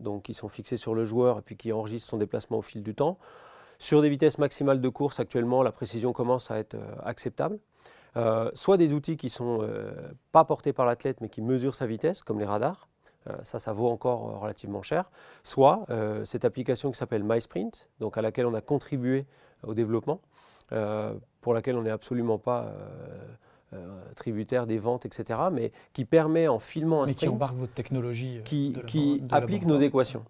donc 0.01 0.23
qui 0.23 0.33
sont 0.33 0.49
fixées 0.49 0.77
sur 0.77 0.95
le 0.95 1.05
joueur 1.05 1.39
et 1.39 1.41
puis 1.41 1.55
qui 1.55 1.71
enregistrent 1.71 2.09
son 2.09 2.17
déplacement 2.17 2.57
au 2.57 2.61
fil 2.61 2.83
du 2.83 2.95
temps, 2.95 3.17
sur 3.81 4.03
des 4.03 4.09
vitesses 4.09 4.37
maximales 4.37 4.79
de 4.79 4.89
course, 4.89 5.19
actuellement, 5.19 5.63
la 5.63 5.71
précision 5.71 6.13
commence 6.13 6.51
à 6.51 6.59
être 6.59 6.75
euh, 6.75 6.95
acceptable. 7.03 7.57
Euh, 8.15 8.51
soit 8.53 8.77
des 8.77 8.93
outils 8.93 9.17
qui 9.17 9.25
ne 9.25 9.31
sont 9.31 9.59
euh, 9.63 9.91
pas 10.31 10.45
portés 10.45 10.71
par 10.71 10.85
l'athlète 10.85 11.19
mais 11.19 11.29
qui 11.29 11.41
mesurent 11.41 11.73
sa 11.73 11.87
vitesse, 11.87 12.21
comme 12.21 12.37
les 12.37 12.45
radars. 12.45 12.87
ça, 13.41 13.57
ça 13.57 13.73
vaut 13.73 13.89
encore 13.89 14.39
relativement 14.39 14.83
cher. 14.83 15.09
Soit 15.43 15.85
cette 16.25 16.43
application 16.43 16.91
qui 16.91 16.97
s'appelle 16.97 17.23
MySprint, 17.23 17.89
donc 17.99 18.17
à 18.17 18.21
laquelle 18.21 18.45
on 18.45 18.53
a 18.53 18.61
contribué 18.61 19.25
au 19.63 19.73
développement, 19.73 20.21
pour 21.41 21.53
laquelle 21.53 21.77
on 21.77 21.83
n'est 21.83 21.91
absolument 21.91 22.39
pas 22.39 22.73
tributaire 24.15 24.67
des 24.67 24.77
ventes, 24.77 25.05
etc., 25.05 25.39
mais 25.51 25.71
qui 25.93 26.05
permet 26.05 26.47
en 26.47 26.59
filmant 26.59 27.03
un 27.03 27.05
mais 27.05 27.13
sprint... 27.13 27.29
qui 27.31 27.35
embarque 27.35 27.55
votre 27.55 27.73
technologie. 27.73 28.41
Qui, 28.43 28.75
qui 28.85 29.23
applique 29.31 29.65
nos 29.65 29.77
équations. 29.77 30.25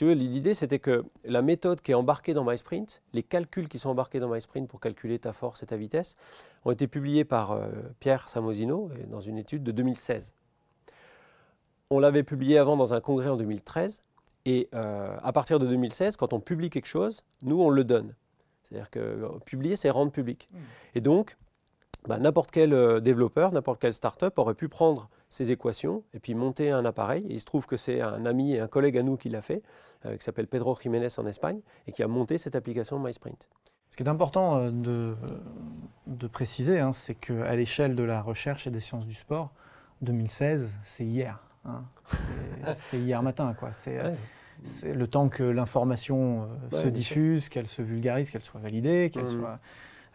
L'idée, 0.00 0.54
c'était 0.54 0.78
que 0.78 1.04
la 1.24 1.42
méthode 1.42 1.82
qui 1.82 1.92
est 1.92 1.94
embarquée 1.94 2.32
dans 2.32 2.44
MySprint, 2.44 3.02
les 3.12 3.22
calculs 3.22 3.68
qui 3.68 3.78
sont 3.78 3.90
embarqués 3.90 4.18
dans 4.18 4.32
MySprint 4.32 4.66
pour 4.66 4.80
calculer 4.80 5.18
ta 5.18 5.32
force 5.32 5.62
et 5.62 5.66
ta 5.66 5.76
vitesse, 5.76 6.16
ont 6.64 6.70
été 6.70 6.86
publiés 6.88 7.24
par 7.24 7.52
euh, 7.52 7.68
Pierre 8.00 8.28
Samosino 8.28 8.90
dans 9.10 9.20
une 9.20 9.36
étude 9.36 9.62
de 9.62 9.72
2016. 9.72 10.32
On 11.90 11.98
l'avait 11.98 12.22
publié 12.22 12.56
avant 12.56 12.78
dans 12.78 12.94
un 12.94 13.00
congrès 13.00 13.28
en 13.28 13.36
2013, 13.36 14.02
et 14.46 14.68
euh, 14.74 15.16
à 15.22 15.32
partir 15.32 15.58
de 15.58 15.66
2016, 15.66 16.16
quand 16.16 16.32
on 16.32 16.40
publie 16.40 16.70
quelque 16.70 16.86
chose, 16.86 17.22
nous, 17.42 17.60
on 17.60 17.68
le 17.68 17.84
donne. 17.84 18.14
C'est-à-dire 18.62 18.90
que 18.90 19.00
euh, 19.00 19.28
publier, 19.44 19.76
c'est 19.76 19.90
rendre 19.90 20.12
public. 20.12 20.48
Mmh. 20.50 20.58
Et 20.94 21.00
donc, 21.02 21.36
bah, 22.08 22.18
n'importe 22.18 22.50
quel 22.50 23.00
développeur, 23.00 23.52
n'importe 23.52 23.80
quelle 23.80 23.94
startup 23.94 24.38
aurait 24.38 24.54
pu 24.54 24.68
prendre 24.68 25.08
ces 25.34 25.50
équations 25.50 26.04
et 26.14 26.20
puis 26.20 26.34
monter 26.34 26.70
un 26.70 26.84
appareil. 26.84 27.26
Et 27.28 27.34
il 27.34 27.40
se 27.40 27.44
trouve 27.44 27.66
que 27.66 27.76
c'est 27.76 28.00
un 28.00 28.24
ami 28.24 28.54
et 28.54 28.60
un 28.60 28.68
collègue 28.68 28.96
à 28.98 29.02
nous 29.02 29.16
qui 29.16 29.28
l'a 29.28 29.42
fait, 29.42 29.62
euh, 30.06 30.16
qui 30.16 30.24
s'appelle 30.24 30.46
Pedro 30.46 30.76
Jiménez 30.80 31.08
en 31.18 31.26
Espagne, 31.26 31.60
et 31.86 31.92
qui 31.92 32.02
a 32.02 32.08
monté 32.08 32.38
cette 32.38 32.54
application 32.54 32.98
MySprint. 33.00 33.48
Ce 33.90 33.96
qui 33.96 34.02
est 34.04 34.08
important 34.08 34.58
euh, 34.58 34.70
de, 34.70 35.14
de 36.06 36.26
préciser, 36.28 36.78
hein, 36.78 36.92
c'est 36.92 37.14
qu'à 37.14 37.56
l'échelle 37.56 37.96
de 37.96 38.04
la 38.04 38.22
recherche 38.22 38.66
et 38.66 38.70
des 38.70 38.80
sciences 38.80 39.06
du 39.06 39.14
sport, 39.14 39.50
2016, 40.02 40.70
c'est 40.84 41.04
hier. 41.04 41.40
Hein. 41.64 41.82
C'est 42.78 42.98
hier 42.98 43.22
matin. 43.22 43.54
Quoi. 43.58 43.70
C'est 43.72 44.92
le 44.92 45.06
temps 45.08 45.28
que 45.28 45.42
l'information 45.42 46.48
euh, 46.72 46.82
se 46.82 46.86
diffuse, 46.86 47.48
qu'elle 47.48 47.66
se 47.66 47.82
vulgarise, 47.82 48.30
qu'elle 48.30 48.42
soit 48.42 48.60
validée, 48.60 49.10
qu'elle 49.12 49.24
mmh. 49.24 49.40
soit 49.40 49.58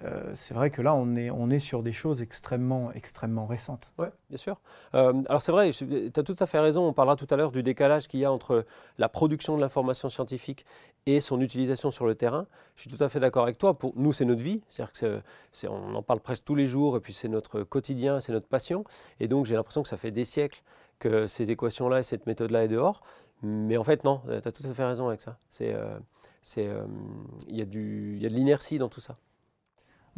euh, 0.04 0.32
c'est 0.36 0.54
vrai 0.54 0.70
que 0.70 0.82
là, 0.82 0.94
on 0.96 1.16
est, 1.16 1.30
on 1.30 1.50
est 1.50 1.60
sur 1.60 1.84
des 1.84 1.92
choses 1.92 2.22
extrêmement, 2.22 2.92
extrêmement 2.94 3.46
récentes. 3.46 3.92
Oui, 3.98 4.08
bien 4.30 4.38
sûr. 4.38 4.60
Euh, 4.96 5.14
alors 5.28 5.42
c'est 5.42 5.52
vrai, 5.52 5.72
tu 5.72 6.12
as 6.16 6.24
tout 6.24 6.36
à 6.40 6.46
fait 6.46 6.60
raison, 6.60 6.88
on 6.88 6.94
parlera 6.94 7.16
tout 7.16 7.28
à 7.30 7.36
l'heure 7.36 7.52
du 7.52 7.64
décalage 7.64 8.08
qu'il 8.08 8.20
y 8.20 8.26
a 8.26 8.32
entre 8.32 8.66
la 8.98 9.10
production 9.10 9.56
de 9.56 9.62
l'information 9.62 10.10
scientifique 10.10 10.66
et 11.06 11.22
son 11.22 11.42
utilisation 11.42 11.92
sur 11.92 12.06
le 12.06 12.16
terrain. 12.16 12.48
Je 12.76 12.82
suis 12.82 12.90
tout 12.90 13.04
à 13.04 13.10
fait 13.10 13.20
d'accord 13.20 13.44
avec 13.44 13.58
toi. 13.58 13.78
Pour 13.78 13.94
nous, 13.96 14.14
c'est 14.14 14.26
notre 14.26 14.42
vie, 14.42 14.62
c'est-à-dire 14.70 14.94
que 14.94 15.22
on 15.68 15.96
en 15.96 16.04
parle 16.04 16.20
presque 16.20 16.46
tous 16.46 16.56
les 16.56 16.68
jours, 16.68 16.96
et 16.98 17.00
puis 17.00 17.14
c'est 17.14 17.28
notre 17.28 17.64
quotidien, 17.64 18.20
c'est 18.20 18.32
notre 18.32 18.48
passion. 18.48 18.84
Et 19.20 19.28
donc 19.28 19.46
j'ai 19.46 19.56
l'impression 19.56 19.84
que 19.84 19.90
ça 19.90 19.98
fait 19.98 20.12
des 20.12 20.26
siècles 20.26 20.62
que 21.00 21.28
ces 21.28 21.52
équations-là 21.52 22.00
et 22.00 22.04
cette 22.04 22.26
méthode-là 22.26 22.66
est 22.66 22.68
dehors. 22.68 23.02
Mais 23.42 23.78
en 23.78 23.84
fait, 23.84 24.04
non, 24.04 24.22
tu 24.28 24.48
as 24.48 24.52
tout 24.52 24.64
à 24.70 24.74
fait 24.74 24.86
raison 24.86 25.08
avec 25.08 25.22
ça. 25.22 25.38
Euh, 25.62 25.98
il 27.48 27.56
y, 27.56 27.58
y 27.58 27.62
a 27.62 27.66
de 27.66 28.36
l'inertie 28.36 28.78
dans 28.78 28.90
tout 28.90 29.00
ça. 29.00 29.18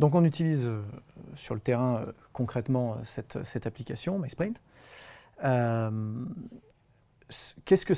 Donc 0.01 0.15
on 0.15 0.25
utilise 0.25 0.65
euh, 0.65 0.81
sur 1.36 1.53
le 1.53 1.62
terrain 1.62 1.98
euh, 1.98 2.12
concrètement 2.34 2.96
euh, 2.96 3.24
cette, 3.43 3.67
application, 3.67 4.17
MySprint. 4.17 4.60
qu'est-ce, 7.65 7.86
que 7.86 7.93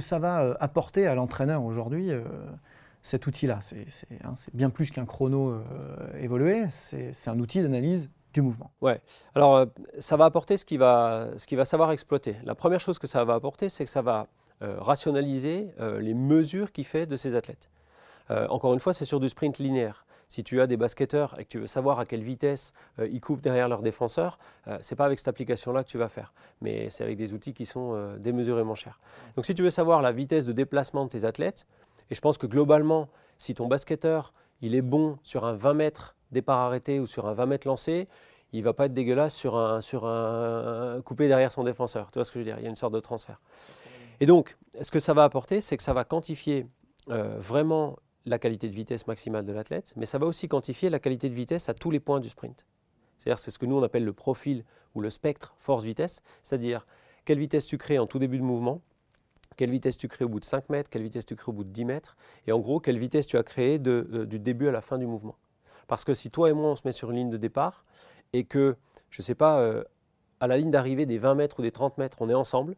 ça, 0.00 0.18
va 0.18 0.56
apporter 0.58 1.06
à 1.06 1.14
l'entraîneur 1.14 1.62
aujourd'hui, 1.62 2.10
cet 3.02 3.26
outil-là? 3.26 3.60
Hein, 4.24 4.34
c'est, 4.38 4.54
bien 4.54 4.70
plus 4.70 4.90
qu'un 4.90 5.04
chrono 5.04 5.62
évolué, 6.18 6.64
c'est, 6.70 7.28
un 7.28 7.38
outil 7.38 7.60
d'analyse 7.60 8.08
du 8.32 8.40
mouvement. 8.40 8.70
Ouais. 8.80 9.02
Alors 9.34 9.66
ça 9.98 10.16
va 10.16 10.24
apporter 10.24 10.56
ce 10.56 10.64
qu'il 10.64 10.78
va 10.78 11.64
savoir 11.66 11.92
exploiter. 11.92 12.36
La 12.44 12.54
première 12.54 12.80
chose 12.80 12.98
que 12.98 13.06
ça 13.06 13.24
va 13.24 13.34
apporter, 13.34 13.68
c'est 13.68 13.84
que 13.84 13.90
ça 13.90 14.02
va 14.02 14.26
rationaliser 14.62 15.68
les 16.00 16.14
mesures 16.14 16.72
qu'il 16.72 16.86
fait 16.86 17.04
de 17.04 17.16
ses 17.16 17.34
athlètes. 17.34 17.68
encore 18.30 18.72
une 18.72 18.80
fois, 18.80 18.94
c'est 18.94 19.04
sur 19.04 19.20
du 19.20 19.28
sprint 19.28 19.58
linéaire. 19.58 20.05
Si 20.28 20.42
tu 20.42 20.60
as 20.60 20.66
des 20.66 20.76
basketteurs 20.76 21.38
et 21.38 21.44
que 21.44 21.48
tu 21.48 21.58
veux 21.60 21.66
savoir 21.66 22.00
à 22.00 22.06
quelle 22.06 22.22
vitesse 22.22 22.72
euh, 22.98 23.08
ils 23.10 23.20
coupent 23.20 23.40
derrière 23.40 23.68
leurs 23.68 23.82
défenseurs, 23.82 24.38
euh, 24.66 24.76
ce 24.80 24.92
n'est 24.92 24.96
pas 24.96 25.04
avec 25.04 25.18
cette 25.18 25.28
application-là 25.28 25.84
que 25.84 25.88
tu 25.88 25.98
vas 25.98 26.08
faire, 26.08 26.32
mais 26.60 26.90
c'est 26.90 27.04
avec 27.04 27.16
des 27.16 27.32
outils 27.32 27.52
qui 27.52 27.64
sont 27.64 27.92
euh, 27.94 28.16
démesurément 28.18 28.74
chers. 28.74 28.98
Donc 29.36 29.46
si 29.46 29.54
tu 29.54 29.62
veux 29.62 29.70
savoir 29.70 30.02
la 30.02 30.10
vitesse 30.10 30.44
de 30.44 30.52
déplacement 30.52 31.04
de 31.04 31.10
tes 31.10 31.24
athlètes, 31.24 31.66
et 32.10 32.14
je 32.14 32.20
pense 32.20 32.38
que 32.38 32.46
globalement, 32.46 33.08
si 33.38 33.54
ton 33.54 33.68
basketteur 33.68 34.32
il 34.62 34.74
est 34.74 34.82
bon 34.82 35.18
sur 35.22 35.44
un 35.44 35.52
20 35.52 35.74
mètres 35.74 36.16
départ 36.32 36.58
arrêté 36.58 36.98
ou 36.98 37.06
sur 37.06 37.26
un 37.28 37.34
20 37.34 37.46
mètres 37.46 37.68
lancé, 37.68 38.08
il 38.52 38.62
va 38.62 38.72
pas 38.72 38.86
être 38.86 38.94
dégueulasse 38.94 39.34
sur 39.34 39.56
un, 39.56 39.80
sur 39.80 40.06
un, 40.06 41.00
coupé 41.04 41.28
derrière 41.28 41.52
son 41.52 41.62
défenseur. 41.62 42.10
Tu 42.10 42.18
vois 42.18 42.24
ce 42.24 42.32
que 42.32 42.40
je 42.40 42.44
veux 42.44 42.50
dire? 42.50 42.58
Il 42.58 42.64
y 42.64 42.66
a 42.66 42.70
une 42.70 42.76
sorte 42.76 42.94
de 42.94 43.00
transfert. 43.00 43.40
Et 44.18 44.26
donc, 44.26 44.56
ce 44.80 44.90
que 44.90 44.98
ça 44.98 45.12
va 45.12 45.24
apporter, 45.24 45.60
c'est 45.60 45.76
que 45.76 45.82
ça 45.82 45.92
va 45.92 46.04
quantifier 46.04 46.66
vraiment 47.06 47.96
la 48.26 48.38
qualité 48.38 48.68
de 48.68 48.74
vitesse 48.74 49.06
maximale 49.06 49.44
de 49.44 49.52
l'athlète, 49.52 49.92
mais 49.96 50.04
ça 50.04 50.18
va 50.18 50.26
aussi 50.26 50.48
quantifier 50.48 50.90
la 50.90 50.98
qualité 50.98 51.28
de 51.28 51.34
vitesse 51.34 51.68
à 51.68 51.74
tous 51.74 51.90
les 51.90 52.00
points 52.00 52.20
du 52.20 52.28
sprint. 52.28 52.66
C'est-à-dire 53.18 53.38
c'est 53.38 53.50
ce 53.50 53.58
que 53.58 53.66
nous 53.66 53.76
on 53.76 53.82
appelle 53.82 54.04
le 54.04 54.12
profil 54.12 54.64
ou 54.94 55.00
le 55.00 55.10
spectre 55.10 55.54
force-vitesse, 55.56 56.22
c'est-à-dire 56.42 56.86
quelle 57.24 57.38
vitesse 57.38 57.66
tu 57.66 57.78
crées 57.78 57.98
en 57.98 58.06
tout 58.06 58.18
début 58.18 58.38
de 58.38 58.42
mouvement, 58.42 58.82
quelle 59.56 59.70
vitesse 59.70 59.96
tu 59.96 60.08
crées 60.08 60.24
au 60.24 60.28
bout 60.28 60.40
de 60.40 60.44
5 60.44 60.68
mètres, 60.68 60.90
quelle 60.90 61.02
vitesse 61.02 61.24
tu 61.24 61.36
crées 61.36 61.50
au 61.50 61.54
bout 61.54 61.64
de 61.64 61.70
10 61.70 61.84
mètres, 61.84 62.16
et 62.46 62.52
en 62.52 62.58
gros 62.58 62.80
quelle 62.80 62.98
vitesse 62.98 63.26
tu 63.26 63.38
as 63.38 63.42
créé 63.42 63.80
euh, 63.86 64.26
du 64.26 64.38
début 64.38 64.68
à 64.68 64.72
la 64.72 64.80
fin 64.80 64.98
du 64.98 65.06
mouvement. 65.06 65.36
Parce 65.86 66.04
que 66.04 66.14
si 66.14 66.30
toi 66.30 66.50
et 66.50 66.52
moi 66.52 66.70
on 66.70 66.76
se 66.76 66.82
met 66.84 66.92
sur 66.92 67.10
une 67.10 67.16
ligne 67.16 67.30
de 67.30 67.36
départ 67.36 67.84
et 68.32 68.44
que, 68.44 68.76
je 69.10 69.22
ne 69.22 69.24
sais 69.24 69.34
pas, 69.36 69.60
euh, 69.60 69.84
à 70.40 70.46
la 70.46 70.56
ligne 70.56 70.70
d'arrivée 70.70 71.06
des 71.06 71.18
20 71.18 71.36
mètres 71.36 71.60
ou 71.60 71.62
des 71.62 71.70
30 71.70 71.96
mètres, 71.98 72.18
on 72.20 72.28
est 72.28 72.34
ensemble, 72.34 72.76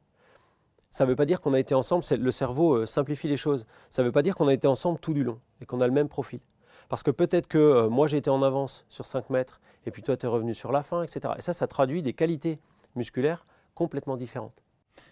ça 0.90 1.04
ne 1.04 1.10
veut 1.10 1.16
pas 1.16 1.26
dire 1.26 1.40
qu'on 1.40 1.54
a 1.54 1.60
été 1.60 1.74
ensemble, 1.74 2.04
le 2.10 2.30
cerveau 2.30 2.74
euh, 2.74 2.86
simplifie 2.86 3.28
les 3.28 3.36
choses. 3.36 3.66
Ça 3.90 4.02
ne 4.02 4.08
veut 4.08 4.12
pas 4.12 4.22
dire 4.22 4.34
qu'on 4.34 4.48
a 4.48 4.54
été 4.54 4.66
ensemble 4.66 4.98
tout 4.98 5.12
du 5.12 5.22
long 5.22 5.38
et 5.60 5.66
qu'on 5.66 5.80
a 5.80 5.86
le 5.86 5.92
même 5.92 6.08
profil. 6.08 6.40
Parce 6.88 7.02
que 7.02 7.10
peut-être 7.10 7.46
que 7.46 7.58
euh, 7.58 7.88
moi 7.90 8.08
j'ai 8.08 8.16
été 8.16 8.30
en 8.30 8.42
avance 8.42 8.86
sur 8.88 9.04
5 9.04 9.30
mètres 9.30 9.60
et 9.86 9.90
puis 9.90 10.02
toi 10.02 10.16
tu 10.16 10.24
es 10.24 10.28
revenu 10.28 10.54
sur 10.54 10.72
la 10.72 10.82
fin, 10.82 11.02
etc. 11.02 11.34
Et 11.36 11.42
ça, 11.42 11.52
ça 11.52 11.66
traduit 11.66 12.02
des 12.02 12.14
qualités 12.14 12.58
musculaires 12.96 13.46
complètement 13.74 14.16
différentes. 14.16 14.62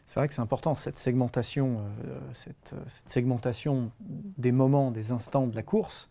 C'est 0.06 0.18
vrai 0.18 0.28
que 0.28 0.35
c'est 0.35 0.40
important 0.40 0.75
cette 0.75 0.99
segmentation, 0.99 1.80
euh, 2.06 2.18
cette, 2.33 2.75
segmentation 3.04 3.92
des 4.00 4.52
moments, 4.52 4.90
des 4.90 5.12
instants 5.12 5.47
de 5.47 5.54
la 5.54 5.62
course 5.62 6.09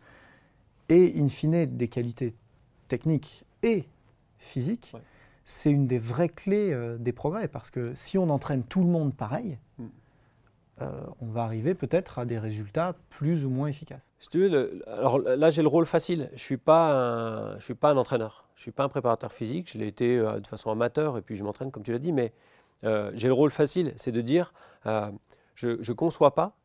et 0.90 1.20
in 1.20 1.28
fine 1.28 1.66
des 1.66 1.88
qualités 1.88 2.36
techniques 2.88 3.46
et 3.64 3.86
physiques 4.38 4.94
c'est 5.46 5.72
une 5.72 5.86
des 5.86 6.00
vraies 6.00 6.30
clés 6.30 6.74
euh, 6.74 6.98
des 6.98 7.14
progrès, 7.14 7.48
parce 7.48 7.70
que 7.70 7.94
si 7.94 8.18
on 8.18 8.30
entraîne 8.30 8.64
tout 8.64 8.82
le 8.82 8.90
monde 8.90 9.16
pareil, 9.16 9.60
hmm. 9.78 9.86
euh, 10.82 10.92
on 11.22 11.28
va 11.28 11.44
arriver 11.44 11.76
peut-être 11.76 12.18
à 12.20 12.26
des 12.26 12.40
résultats 12.40 12.96
plus 13.12 13.46
ou 13.46 13.50
moins 13.50 13.68
efficaces. 13.68 14.10
alors 14.88 15.20
là 15.20 15.50
j'ai 15.52 15.62
le 15.62 15.68
rôle 15.68 15.86
facile, 15.86 16.28
je 16.30 16.34
ne 16.34 16.40
suis, 16.40 16.58
pas 16.58 16.92
un, 16.92 17.60
suis 17.60 17.76
pas 17.76 17.92
un 17.92 17.98
entraîneur, 17.98 18.50
je 18.56 18.62
ne 18.62 18.64
suis 18.64 18.72
pas 18.72 18.84
un 18.84 18.90
préparateur 18.90 19.32
physique, 19.32 19.72
je 19.72 19.78
l'ai 19.78 19.88
été 19.88 20.18
euh, 20.18 20.40
de 20.40 20.48
façon 20.48 20.72
amateur 20.72 21.18
et 21.18 21.22
puis 21.22 21.36
je 21.36 21.44
m'entraîne 21.44 21.72
comme 21.72 21.84
tu 21.84 21.92
l'as 21.92 22.00
dit, 22.00 22.12
mais 22.12 22.34
j'ai 23.16 23.28
le 23.28 23.34
rôle 23.34 23.50
facile, 23.50 23.94
c'est 23.96 24.12
de 24.12 24.22
dire 24.22 24.54
je 25.56 25.70
ne 25.70 25.94
conçois 25.94 26.36
pas 26.36 26.56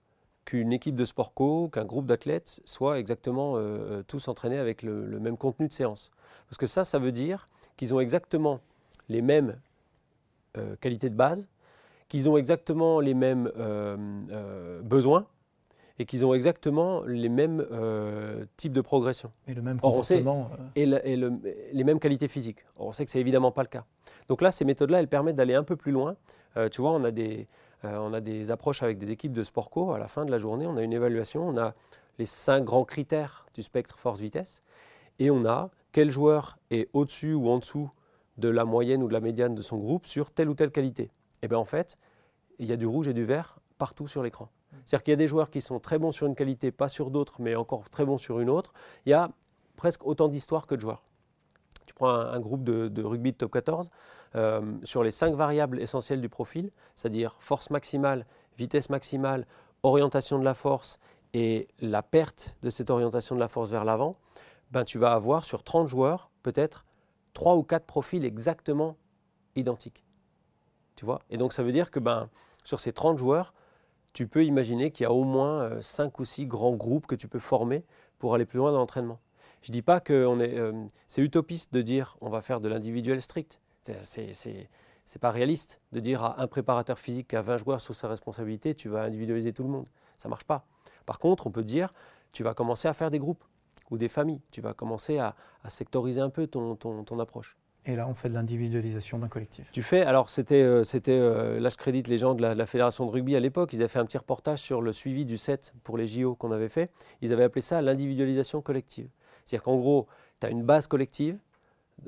qu'une 0.44 0.70
équipe 0.70 0.94
de 0.94 1.06
sport 1.06 1.32
co, 1.32 1.68
qu'un 1.68 1.86
groupe 1.86 2.04
d'athlètes 2.04 2.60
soit 2.66 2.98
exactement 2.98 3.58
tous 4.06 4.28
entraînés 4.28 4.58
avec 4.58 4.82
le, 4.82 5.06
le, 5.06 5.18
même 5.18 5.38
contenu 5.38 5.66
de 5.66 5.72
séance. 5.72 6.10
Parce 6.46 6.58
que 6.58 6.66
ça, 6.66 6.84
ça 6.84 6.98
veut 6.98 7.12
dire 7.12 7.48
qu'ils 7.78 7.94
ont 7.94 8.00
exactement 8.00 8.60
les 9.10 9.22
mêmes 9.22 9.56
euh, 10.56 10.76
qualités 10.80 11.10
de 11.10 11.14
base, 11.14 11.50
qu'ils 12.08 12.30
ont 12.30 12.36
exactement 12.36 13.00
les 13.00 13.14
mêmes 13.14 13.52
euh, 13.58 13.96
euh, 14.30 14.80
besoins 14.82 15.26
et 15.98 16.06
qu'ils 16.06 16.24
ont 16.24 16.32
exactement 16.32 17.02
les 17.04 17.28
mêmes 17.28 17.62
types 18.56 18.72
de 18.72 18.80
progression. 18.80 19.30
Et 19.46 19.52
le 19.52 19.60
même 19.60 19.78
comportement. 19.78 20.50
et, 20.74 20.86
les 20.86 21.84
mêmes 21.84 22.00
qualités 22.00 22.26
physiques. 22.26 22.64
on 22.78 22.90
sait 22.90 23.04
que 23.04 23.10
c'est 23.10 23.20
évidemment 23.20 23.52
pas 23.52 23.60
le 23.60 23.68
cas. 23.68 23.84
Donc 24.28 24.40
là, 24.40 24.50
ces 24.50 24.64
méthodes-là, 24.64 25.00
elles 25.00 25.08
permettent 25.08 25.36
d'aller 25.36 25.54
un 25.54 25.62
peu 25.62 25.76
plus 25.76 25.92
loin. 25.92 26.16
tu 26.70 26.80
vois, 26.80 26.92
on 26.92 27.04
a, 27.04 27.10
des, 27.10 27.48
on 27.82 28.14
a 28.14 28.22
des 28.22 28.50
approches 28.50 28.82
avec 28.82 28.96
des 28.96 29.10
équipes 29.10 29.34
de 29.34 29.42
sport 29.42 29.68
co. 29.68 29.92
À 29.92 29.98
la 29.98 30.08
fin 30.08 30.24
de 30.24 30.30
la 30.30 30.38
journée, 30.38 30.66
on 30.66 30.78
a 30.78 30.82
une 30.82 30.94
évaluation. 30.94 31.46
On 31.46 31.58
a 31.58 31.74
les 32.18 32.24
cinq 32.24 32.64
grands 32.64 32.84
critères 32.84 33.44
du 33.52 33.62
spectre 33.62 33.98
force-vitesse. 33.98 34.62
Et 35.18 35.30
on 35.30 35.44
a 35.44 35.68
quel 35.92 36.10
joueur 36.10 36.56
est 36.70 36.88
au-dessus 36.94 37.34
ou 37.34 37.50
en 37.50 37.58
dessous 37.58 37.90
de 38.40 38.48
la 38.48 38.64
moyenne 38.64 39.02
ou 39.02 39.08
de 39.08 39.12
la 39.12 39.20
médiane 39.20 39.54
de 39.54 39.62
son 39.62 39.76
groupe 39.76 40.06
sur 40.06 40.30
telle 40.30 40.48
ou 40.48 40.54
telle 40.54 40.70
qualité. 40.70 41.10
Et 41.42 41.48
bien 41.48 41.58
en 41.58 41.64
fait, 41.64 41.98
il 42.58 42.66
y 42.66 42.72
a 42.72 42.76
du 42.76 42.86
rouge 42.86 43.08
et 43.08 43.12
du 43.12 43.24
vert 43.24 43.58
partout 43.78 44.08
sur 44.08 44.22
l'écran. 44.22 44.48
C'est-à-dire 44.84 45.04
qu'il 45.04 45.12
y 45.12 45.14
a 45.14 45.16
des 45.16 45.26
joueurs 45.26 45.50
qui 45.50 45.60
sont 45.60 45.80
très 45.80 45.98
bons 45.98 46.12
sur 46.12 46.26
une 46.26 46.34
qualité, 46.34 46.70
pas 46.70 46.88
sur 46.88 47.10
d'autres, 47.10 47.40
mais 47.40 47.54
encore 47.56 47.88
très 47.90 48.04
bons 48.04 48.18
sur 48.18 48.40
une 48.40 48.50
autre. 48.50 48.72
Il 49.06 49.10
y 49.10 49.14
a 49.14 49.30
presque 49.76 50.06
autant 50.06 50.28
d'histoires 50.28 50.66
que 50.66 50.74
de 50.74 50.80
joueurs. 50.80 51.02
Tu 51.86 51.94
prends 51.94 52.10
un, 52.10 52.38
groupe 52.40 52.62
de, 52.62 53.02
rugby 53.02 53.32
de 53.32 53.36
top 53.36 53.52
14, 53.52 53.90
euh, 54.36 54.60
sur 54.84 55.02
les 55.02 55.10
cinq 55.10 55.34
variables 55.34 55.80
essentielles 55.80 56.20
du 56.20 56.28
profil, 56.28 56.70
c'est-à-dire 56.94 57.34
force 57.38 57.70
maximale, 57.70 58.26
vitesse 58.56 58.90
maximale, 58.90 59.46
orientation 59.82 60.38
de 60.38 60.44
la 60.44 60.54
force 60.54 60.98
et 61.34 61.68
la 61.80 62.02
perte 62.02 62.56
de 62.62 62.70
cette 62.70 62.90
orientation 62.90 63.34
de 63.34 63.40
la 63.40 63.48
force 63.48 63.70
vers 63.70 63.84
l'avant, 63.84 64.16
ben, 64.70 64.84
tu 64.84 64.98
vas 64.98 65.12
avoir 65.12 65.44
sur 65.44 65.64
30 65.64 65.88
joueurs 65.88 66.30
peut-être 66.42 66.84
3 67.32 67.56
ou 67.56 67.62
4 67.62 67.86
profils 67.86 68.24
exactement 68.24 68.96
identiques. 69.56 70.04
Tu 70.96 71.04
vois? 71.04 71.20
Et 71.30 71.36
donc 71.36 71.52
ça 71.52 71.62
veut 71.62 71.72
dire 71.72 71.90
que 71.90 71.98
ben, 71.98 72.28
sur 72.64 72.80
ces 72.80 72.92
30 72.92 73.18
joueurs, 73.18 73.54
tu 74.12 74.26
peux 74.26 74.44
imaginer 74.44 74.90
qu'il 74.90 75.04
y 75.04 75.06
a 75.06 75.12
au 75.12 75.24
moins 75.24 75.80
5 75.80 76.06
euh, 76.06 76.22
ou 76.22 76.24
6 76.24 76.46
grands 76.46 76.74
groupes 76.74 77.06
que 77.06 77.14
tu 77.14 77.28
peux 77.28 77.38
former 77.38 77.84
pour 78.18 78.34
aller 78.34 78.44
plus 78.44 78.58
loin 78.58 78.72
dans 78.72 78.78
l'entraînement. 78.78 79.20
Je 79.62 79.70
ne 79.70 79.74
dis 79.74 79.82
pas 79.82 80.00
que 80.00 80.12
euh, 80.12 80.86
c'est 81.06 81.22
utopiste 81.22 81.72
de 81.72 81.82
dire 81.82 82.16
on 82.20 82.28
va 82.28 82.40
faire 82.40 82.60
de 82.60 82.68
l'individuel 82.68 83.20
strict. 83.22 83.60
C'est 85.04 85.18
pas 85.20 85.30
réaliste 85.30 85.80
de 85.92 86.00
dire 86.00 86.22
à 86.22 86.40
un 86.40 86.46
préparateur 86.46 86.98
physique 86.98 87.28
qui 87.28 87.36
a 87.36 87.42
20 87.42 87.56
joueurs 87.58 87.80
sous 87.80 87.94
sa 87.94 88.08
responsabilité, 88.08 88.74
tu 88.74 88.88
vas 88.88 89.02
individualiser 89.02 89.52
tout 89.52 89.62
le 89.62 89.68
monde. 89.68 89.88
Ça 90.16 90.28
ne 90.28 90.30
marche 90.30 90.44
pas. 90.44 90.64
Par 91.06 91.18
contre, 91.18 91.46
on 91.46 91.50
peut 91.50 91.64
dire, 91.64 91.92
tu 92.32 92.42
vas 92.42 92.54
commencer 92.54 92.86
à 92.86 92.92
faire 92.92 93.10
des 93.10 93.18
groupes 93.18 93.44
ou 93.90 93.98
des 93.98 94.08
familles. 94.08 94.40
Tu 94.50 94.60
vas 94.60 94.74
commencer 94.74 95.18
à, 95.18 95.34
sectoriser 95.68 96.20
un 96.20 96.30
peu 96.30 96.46
ton, 96.46 96.76
ton, 96.76 97.18
approche. 97.18 97.56
Et 97.86 97.96
là, 97.96 98.06
on 98.08 98.14
fait 98.14 98.28
de 98.28 98.34
l'individualisation 98.34 99.18
d'un 99.18 99.28
collectif. 99.28 99.70
Tu 99.72 99.82
fais, 99.82 100.02
alors 100.02 100.30
c'était, 100.30 100.62
euh, 100.62 100.84
c'était 100.84 101.18
euh, 101.18 101.58
là 101.60 101.70
je 101.70 101.76
crédite 101.76 102.08
les 102.08 102.18
gens 102.18 102.34
de 102.34 102.42
la, 102.42 102.66
Fédération 102.66 103.06
de 103.06 103.10
rugby 103.10 103.36
à 103.36 103.40
l'époque, 103.40 103.72
ils 103.72 103.80
avaient 103.80 103.88
fait 103.88 103.98
un 103.98 104.04
petit 104.04 104.18
reportage 104.18 104.58
sur 104.58 104.82
le 104.82 104.92
suivi 104.92 105.24
du 105.24 105.38
set 105.38 105.74
pour 105.82 105.96
les 105.96 106.06
JO 106.06 106.34
qu'on 106.34 106.52
avait 106.52 106.68
fait. 106.68 106.90
Ils 107.22 107.32
avaient 107.32 107.44
appelé 107.44 107.62
ça 107.62 107.80
l'individualisation 107.80 108.60
collective. 108.60 109.08
C'est-à-dire 109.44 109.64
qu'en 109.64 109.76
gros, 109.76 110.06
tu 110.40 110.46
as 110.46 110.50
une 110.50 110.62
base 110.62 110.86
collective 110.86 111.38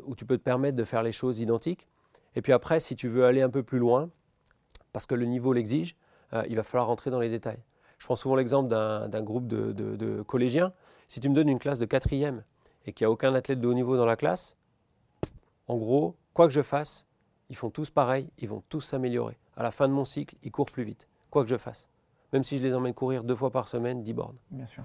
où 0.05 0.15
tu 0.15 0.25
peux 0.25 0.39
te 0.39 0.43
permettre 0.43 0.77
de 0.77 0.85
faire 0.85 1.03
les 1.03 1.13
choses 1.13 1.41
identiques. 1.41 1.89
Et 2.35 2.43
puis 2.43 2.53
après, 2.53 2.81
si 2.81 2.97
tu 2.97 3.09
veux 3.09 3.25
aller 3.25 3.43
un 3.43 3.51
peu 3.51 3.63
plus 3.63 3.79
loin, 3.79 4.09
parce 4.93 5.07
que 5.07 5.15
le 5.15 5.27
niveau 5.27 5.53
l'exige, 5.53 5.97
euh, 6.33 6.45
il 6.49 6.57
va 6.57 6.63
falloir 6.63 6.87
rentrer 6.87 7.11
dans 7.11 7.21
les 7.21 7.29
détails. 7.29 7.59
Je 8.03 8.07
prends 8.09 8.17
souvent 8.17 8.35
l'exemple 8.35 8.69
d'un 8.69 9.23
groupe 9.23 9.47
de, 9.47 10.23
collégiens. 10.23 10.73
Si 11.07 11.21
tu 11.21 11.29
me 11.29 11.37
donnes 11.37 11.49
une 11.49 11.61
classe 11.61 11.79
de 11.79 11.85
quatrième 11.85 12.43
et 12.85 12.93
qu'il 12.93 13.05
n'y 13.05 13.07
a 13.07 13.13
aucun 13.13 13.33
athlète 13.33 13.61
de 13.61 13.69
haut 13.69 13.75
niveau 13.75 13.97
dans 13.97 14.07
la 14.07 14.17
classe, 14.17 14.57
en 15.69 15.77
gros, 15.77 16.17
quoi 16.35 16.49
que 16.49 16.53
je 16.53 16.63
fasse, 16.63 17.07
ils 17.49 17.55
font 17.55 17.71
tous 17.71 17.91
pareil, 17.91 18.29
ils 18.39 18.49
vont 18.49 18.61
tous 18.69 18.81
s'améliorer. 18.81 19.39
À 19.57 19.63
la 19.63 19.71
fin 19.71 19.87
de 19.87 19.93
mon 19.93 20.05
cycle, 20.05 20.35
ils 20.43 20.51
courent 20.51 20.73
plus 20.73 20.83
vite, 20.83 21.07
quoi 21.31 21.45
que 21.45 21.49
je 21.49 21.57
fasse. 21.57 21.87
Même 22.33 22.43
si 22.43 22.59
je 22.59 22.65
les 22.65 22.75
emmène 22.75 22.93
courir 22.93 23.23
deux 23.23 23.37
fois 23.37 23.51
par 23.51 23.69
semaine, 23.69 24.03
10 24.03 24.15
bornes. 24.15 24.39
Bien 24.51 24.67
sûr. 24.67 24.83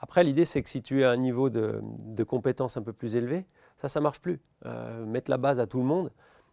Après, 0.00 0.24
l'idée, 0.24 0.44
c'est 0.44 0.60
que 0.60 0.68
si 0.68 0.82
tu 0.82 1.02
es 1.02 1.04
à 1.04 1.12
un 1.12 1.16
niveau 1.16 1.50
de, 1.50 1.80
compétence 2.26 2.76
un 2.76 2.82
peu 2.82 2.92
plus 2.92 3.14
élevé, 3.14 3.46
ça, 3.76 3.86
ça 3.86 4.00
marche 4.00 4.20
plus. 4.20 4.40
Euh, 4.64 5.06
mettre 5.06 5.30
la 5.30 5.36
base 5.36 5.60
à 5.60 5.68
tout 5.68 5.78
le 5.78 5.84
monde, 5.84 6.10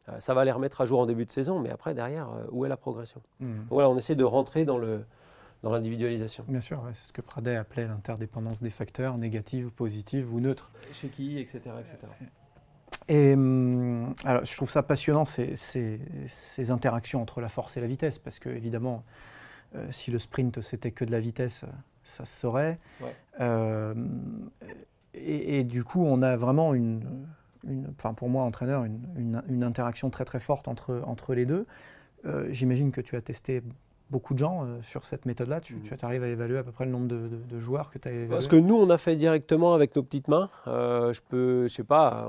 euh, 0.10 0.20
ça 0.20 0.36
va 0.36 0.46
les 0.46 0.52
remettre 0.52 0.80
à 0.82 0.86
jour 0.86 1.00
en 1.00 1.08
début 1.08 1.26
de 1.26 1.32
saison, 1.32 1.58
mais 1.58 1.72
après, 1.72 1.96
derrière, 1.96 2.30
euh, 2.30 2.46
où 2.52 2.66
est 2.66 2.70
la 2.70 2.78
progression? 2.78 3.24
Mmh. 3.40 3.62
Voilà, 3.72 3.90
on 3.90 3.98
essaie 3.98 4.14
de 4.14 4.24
rentrer 4.24 4.64
dans 4.64 4.78
le, 4.78 5.06
dans 5.64 5.72
l'individualisation. 5.72 6.46
Bien 6.48 6.62
sûr, 6.62 6.84
c'est 6.94 7.08
ce 7.08 7.14
que 7.14 7.22
Pradet 7.22 7.56
appelait 7.56 7.88
l'interdépendance 7.88 8.62
des 8.62 8.70
facteurs, 8.70 9.18
négative, 9.18 9.72
positive 9.72 10.32
ou 10.34 10.40
neutre. 10.40 10.70
Chez 10.94 11.08
qui, 11.08 11.40
etc. 11.40 11.62
etc. 11.80 11.98
Et 13.08 13.34
hum, 13.34 14.14
alors, 14.24 14.46
je 14.46 14.56
trouve 14.56 14.70
ça 14.70 14.84
passionnant, 14.84 15.26
ces, 15.26 15.56
ces, 15.56 16.72
interactions 16.72 17.22
entre 17.22 17.42
la 17.42 17.50
force 17.50 17.76
et 17.76 17.82
la 17.82 17.88
vitesse, 17.88 18.20
parce 18.20 18.40
que 18.40 18.50
évidemment, 18.50 19.04
si 19.90 20.12
le 20.12 20.20
sprint 20.20 20.62
c'était 20.62 20.92
que 20.92 21.04
de 21.04 21.12
la 21.12 21.20
vitesse, 21.20 21.66
ça 22.04 22.26
se 22.26 22.40
saurait. 22.40 22.78
Euh, 23.40 23.94
et, 25.14 25.64
du 25.64 25.84
coup, 25.84 26.04
on 26.04 26.22
a 26.22 26.36
vraiment 26.36 26.74
une, 26.74 27.28
enfin 27.92 28.14
pour 28.14 28.30
moi, 28.30 28.44
entraîneur, 28.44 28.84
une, 28.84 29.64
interaction 29.64 30.10
très 30.10 30.26
très 30.26 30.40
forte 30.40 30.68
entre, 30.68 31.02
entre 31.06 31.34
les 31.34 31.46
deux. 31.46 31.66
Euh, 32.26 32.48
j'imagine 32.52 32.92
que 32.92 33.02
tu 33.02 33.16
as 33.16 33.22
testé 33.22 33.62
beaucoup 34.10 34.34
de 34.34 34.40
gens 34.40 34.66
euh, 34.66 34.82
sur 34.82 35.06
cette 35.06 35.26
méthode-là. 35.26 35.60
Tu, 35.62 35.80
tu 35.80 36.06
arrives 36.06 36.24
à 36.24 36.28
évaluer 36.28 36.58
à 36.58 36.64
peu 36.64 36.72
près 36.72 36.86
le 36.86 36.92
nombre 36.92 37.08
de, 37.08 37.60
joueurs 37.60 37.90
que 37.90 37.98
tu 37.98 38.08
as 38.08 38.12
évalué 38.12 38.42
Ce 38.42 38.48
que 38.48 38.56
nous, 38.56 38.76
on 38.76 38.90
a 38.90 38.98
fait 38.98 39.16
directement 39.16 39.74
avec 39.74 39.96
nos 39.96 40.04
petites 40.04 40.28
mains, 40.28 40.50
je 40.66 41.20
peux, 41.30 41.68
je 41.68 41.74
sais 41.74 41.84
pas, 41.84 42.28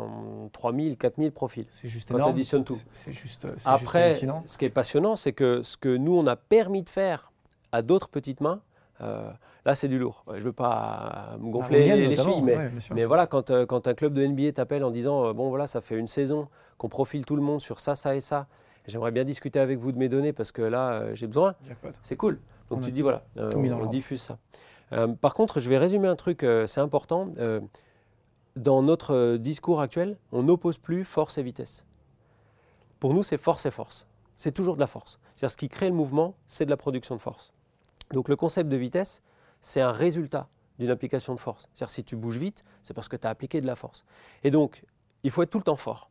3000, 0.52 0.96
4000 0.96 1.32
profils. 1.32 1.66
C'est 1.70 1.88
juste 1.88 2.10
énorme. 2.10 2.24
Tu 2.24 2.30
additionnes 2.30 2.64
tout. 2.64 2.78
C'est 2.92 3.12
juste, 3.12 3.46
Après, 3.64 4.20
ce 4.46 4.58
qui 4.58 4.64
est 4.64 4.70
passionnant, 4.70 5.16
c'est 5.16 5.32
que 5.32 5.62
ce 5.62 5.76
que 5.76 5.96
nous, 5.96 6.16
on 6.16 6.26
a 6.26 6.36
permis 6.36 6.82
de 6.82 6.88
faire 6.88 7.32
à 7.72 7.82
d'autres 7.82 8.08
petites 8.08 8.40
mains, 8.40 8.60
Là, 9.64 9.74
c'est 9.74 9.88
du 9.88 9.98
lourd. 9.98 10.24
Je 10.28 10.34
ne 10.34 10.40
veux 10.40 10.52
pas 10.52 11.36
me 11.40 11.50
gonfler 11.50 11.96
les, 11.96 12.16
chevilles, 12.16 12.42
mais, 12.42 12.70
mais 12.94 13.04
voilà, 13.06 13.26
quand, 13.26 13.50
euh, 13.50 13.64
quand, 13.64 13.88
un 13.88 13.94
club 13.94 14.12
de 14.12 14.26
NBA 14.26 14.52
t'appelle 14.52 14.84
en 14.84 14.90
disant 14.90 15.24
euh, 15.24 15.32
Bon, 15.32 15.48
voilà, 15.48 15.66
ça 15.66 15.80
fait 15.80 15.96
une 15.96 16.06
saison 16.06 16.48
qu'on 16.76 16.88
profile 16.88 17.24
tout 17.24 17.36
le 17.36 17.42
monde 17.42 17.60
sur 17.60 17.80
ça, 17.80 17.94
ça 17.94 18.14
et 18.14 18.20
ça, 18.20 18.46
j'aimerais 18.86 19.10
bien 19.10 19.24
discuter 19.24 19.58
avec 19.58 19.78
vous 19.78 19.92
de 19.92 19.98
mes 19.98 20.08
données 20.08 20.32
parce 20.32 20.52
que 20.52 20.62
là, 20.62 20.92
euh, 20.92 21.14
j'ai 21.14 21.26
besoin, 21.26 21.54
c'est 22.02 22.16
cool. 22.16 22.40
Donc 22.70 22.82
tu 22.82 22.92
dis 22.92 23.02
Voilà, 23.02 23.24
on, 23.36 23.86
diffuse 23.86 24.22
ça. 24.22 24.38
par 25.20 25.34
contre, 25.34 25.60
je 25.60 25.68
vais 25.68 25.78
résumer 25.78 26.08
un 26.08 26.16
truc, 26.16 26.46
c'est 26.66 26.80
important. 26.80 27.28
dans 28.56 28.82
notre 28.82 29.36
discours 29.36 29.80
actuel, 29.80 30.16
on 30.32 30.44
n'oppose 30.44 30.78
plus 30.78 31.04
force 31.04 31.38
et 31.38 31.42
vitesse. 31.42 31.84
Pour 33.00 33.12
nous, 33.12 33.22
c'est 33.22 33.36
force 33.36 33.66
et 33.66 33.70
force. 33.70 34.06
C'est 34.36 34.52
toujours 34.52 34.76
de 34.76 34.80
la 34.80 34.86
force. 34.86 35.18
C'est-à-dire 35.36 35.50
ce 35.50 35.56
qui 35.56 35.68
crée 35.68 35.88
le 35.88 35.94
mouvement, 35.94 36.34
c'est 36.46 36.64
de 36.64 36.70
la 36.70 36.76
production 36.76 37.14
de 37.14 37.20
force. 37.20 37.52
Donc 38.12 38.28
le 38.28 38.36
concept 38.36 38.68
de 38.68 38.76
vitesse, 38.76 39.22
c'est 39.60 39.80
un 39.80 39.92
résultat 39.92 40.48
d'une 40.78 40.90
application 40.90 41.34
de 41.34 41.40
force. 41.40 41.68
C'est-à-dire 41.74 41.90
si 41.90 42.04
tu 42.04 42.16
bouges 42.16 42.38
vite, 42.38 42.64
c'est 42.82 42.94
parce 42.94 43.08
que 43.08 43.16
tu 43.16 43.26
as 43.26 43.30
appliqué 43.30 43.60
de 43.60 43.66
la 43.66 43.76
force. 43.76 44.04
Et 44.42 44.50
donc, 44.50 44.84
il 45.22 45.30
faut 45.30 45.42
être 45.42 45.50
tout 45.50 45.58
le 45.58 45.64
temps 45.64 45.76
fort, 45.76 46.10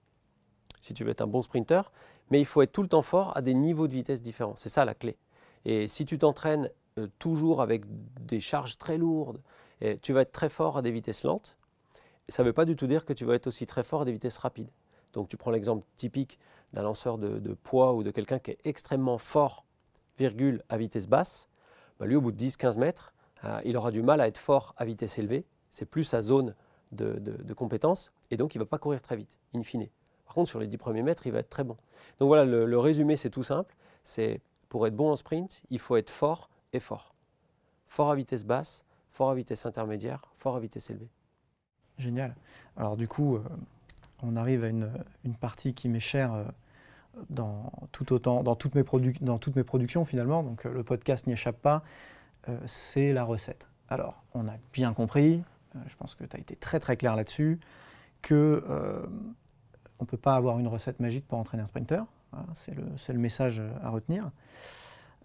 si 0.81 0.93
tu 0.93 1.03
veux 1.03 1.11
être 1.11 1.21
un 1.21 1.27
bon 1.27 1.41
sprinter, 1.41 1.91
mais 2.33 2.39
il 2.39 2.45
faut 2.45 2.63
être 2.63 2.71
tout 2.71 2.81
le 2.81 2.87
temps 2.87 3.03
fort 3.03 3.37
à 3.37 3.43
des 3.43 3.53
niveaux 3.53 3.87
de 3.87 3.93
vitesse 3.93 4.19
différents. 4.19 4.55
C'est 4.55 4.69
ça 4.69 4.85
la 4.85 4.95
clé. 4.95 5.17
Et 5.65 5.85
si 5.85 6.03
tu 6.03 6.17
t'entraînes 6.17 6.67
euh, 6.97 7.05
toujours 7.19 7.61
avec 7.61 7.83
des 8.25 8.39
charges 8.39 8.79
très 8.79 8.97
lourdes, 8.97 9.39
tu 10.01 10.13
vas 10.13 10.21
être 10.21 10.31
très 10.31 10.49
fort 10.49 10.77
à 10.77 10.81
des 10.81 10.89
vitesses 10.89 11.23
lentes. 11.23 11.57
Ça 12.27 12.41
ne 12.41 12.47
veut 12.47 12.53
pas 12.53 12.65
du 12.65 12.75
tout 12.75 12.87
dire 12.87 13.05
que 13.05 13.13
tu 13.13 13.23
vas 13.23 13.35
être 13.35 13.45
aussi 13.45 13.67
très 13.67 13.83
fort 13.83 14.01
à 14.01 14.05
des 14.05 14.13
vitesses 14.13 14.39
rapides. 14.39 14.71
Donc 15.11 15.27
tu 15.27 15.37
prends 15.37 15.51
l'exemple 15.51 15.85
typique 15.95 16.39
d'un 16.71 16.81
lanceur 16.81 17.19
de, 17.19 17.53
poids 17.53 17.93
ou 17.93 18.01
de 18.01 18.09
quelqu'un 18.09 18.39
qui 18.39 18.51
est 18.51 18.57
extrêmement 18.63 19.19
fort, 19.19 19.63
virgule, 20.17 20.63
à 20.69 20.77
vitesse 20.77 21.05
basse. 21.05 21.49
Bah, 21.99 22.07
lui, 22.07 22.15
au 22.15 22.21
bout 22.21 22.31
de 22.31 22.43
10-15 22.43 22.79
mètres, 22.79 23.13
euh, 23.43 23.61
il 23.63 23.77
aura 23.77 23.91
du 23.91 24.01
mal 24.01 24.21
à 24.21 24.27
être 24.27 24.39
fort 24.39 24.73
à 24.77 24.85
vitesse 24.85 25.19
élevée. 25.19 25.45
C'est 25.69 25.85
plus 25.85 26.03
sa 26.03 26.23
zone 26.23 26.55
de, 26.93 27.19
de, 27.19 27.53
compétence. 27.53 28.11
Et 28.31 28.37
donc, 28.37 28.55
il 28.55 28.57
ne 28.57 28.63
va 28.63 28.67
pas 28.67 28.79
courir 28.79 29.01
très 29.01 29.17
vite, 29.17 29.37
in 29.53 29.61
fine. 29.61 29.87
Contre, 30.33 30.49
sur 30.49 30.59
les 30.59 30.67
10 30.67 30.77
premiers 30.77 31.03
mètres, 31.03 31.25
il 31.27 31.31
va 31.31 31.39
être 31.39 31.49
très 31.49 31.63
bon. 31.63 31.77
Donc 32.19 32.27
voilà, 32.27 32.45
le, 32.45 32.79
résumé, 32.79 33.15
c'est 33.15 33.29
tout 33.29 33.43
simple. 33.43 33.75
C'est 34.03 34.41
pour 34.69 34.87
être 34.87 34.95
bon 34.95 35.11
en 35.11 35.15
sprint, 35.15 35.63
il 35.69 35.79
faut 35.79 35.95
être 35.95 36.09
fort 36.09 36.49
et 36.73 36.79
fort. 36.79 37.13
Fort 37.85 38.09
à 38.09 38.15
vitesse 38.15 38.43
basse, 38.43 38.85
fort 39.09 39.29
à 39.29 39.35
vitesse 39.35 39.65
intermédiaire, 39.65 40.21
fort 40.35 40.55
à 40.55 40.59
vitesse 40.59 40.89
élevée. 40.89 41.09
Génial. 41.99 42.35
Alors 42.75 42.97
du 42.97 43.07
coup, 43.07 43.35
euh, 43.35 43.43
on 44.23 44.35
arrive 44.35 44.63
à 44.63 44.67
une, 44.67 44.89
partie 45.39 45.75
qui 45.75 45.89
m'est 45.89 45.99
chère 45.99 46.33
euh, 46.33 46.43
dans, 47.29 47.71
tout 47.91 48.11
autant, 48.13 48.41
dans, 48.41 48.55
toutes 48.55 48.73
mes 48.73 48.83
dans 49.21 49.37
toutes 49.37 49.55
mes 49.55 49.63
productions 49.63 50.05
finalement. 50.05 50.41
Donc 50.41 50.63
le 50.63 50.83
podcast 50.83 51.27
n'y 51.27 51.33
échappe 51.33 51.61
pas. 51.61 51.83
Euh, 52.49 52.57
c'est 52.65 53.13
la 53.13 53.23
recette. 53.23 53.67
Alors, 53.89 54.23
on 54.33 54.47
a 54.47 54.53
bien 54.73 54.93
compris, 54.93 55.43
euh, 55.75 55.79
je 55.87 55.95
pense 55.95 56.15
que 56.15 56.23
tu 56.23 56.35
as 56.35 56.39
été 56.39 56.55
très 56.55 56.79
très 56.79 56.97
clair 56.97 57.15
là-dessus, 57.15 57.59
que 58.21 58.63
euh, 58.69 59.05
on 59.99 60.03
ne 60.03 60.07
peut 60.07 60.17
pas 60.17 60.35
avoir 60.35 60.59
une 60.59 60.67
recette 60.67 60.99
magique 60.99 61.27
pour 61.27 61.37
entraîner 61.37 61.63
un 61.63 61.67
sprinter. 61.67 62.05
Hein, 62.33 62.45
c'est 62.55 62.73
le, 63.13 63.19
message 63.19 63.61
à 63.81 63.89
retenir. 63.89 64.31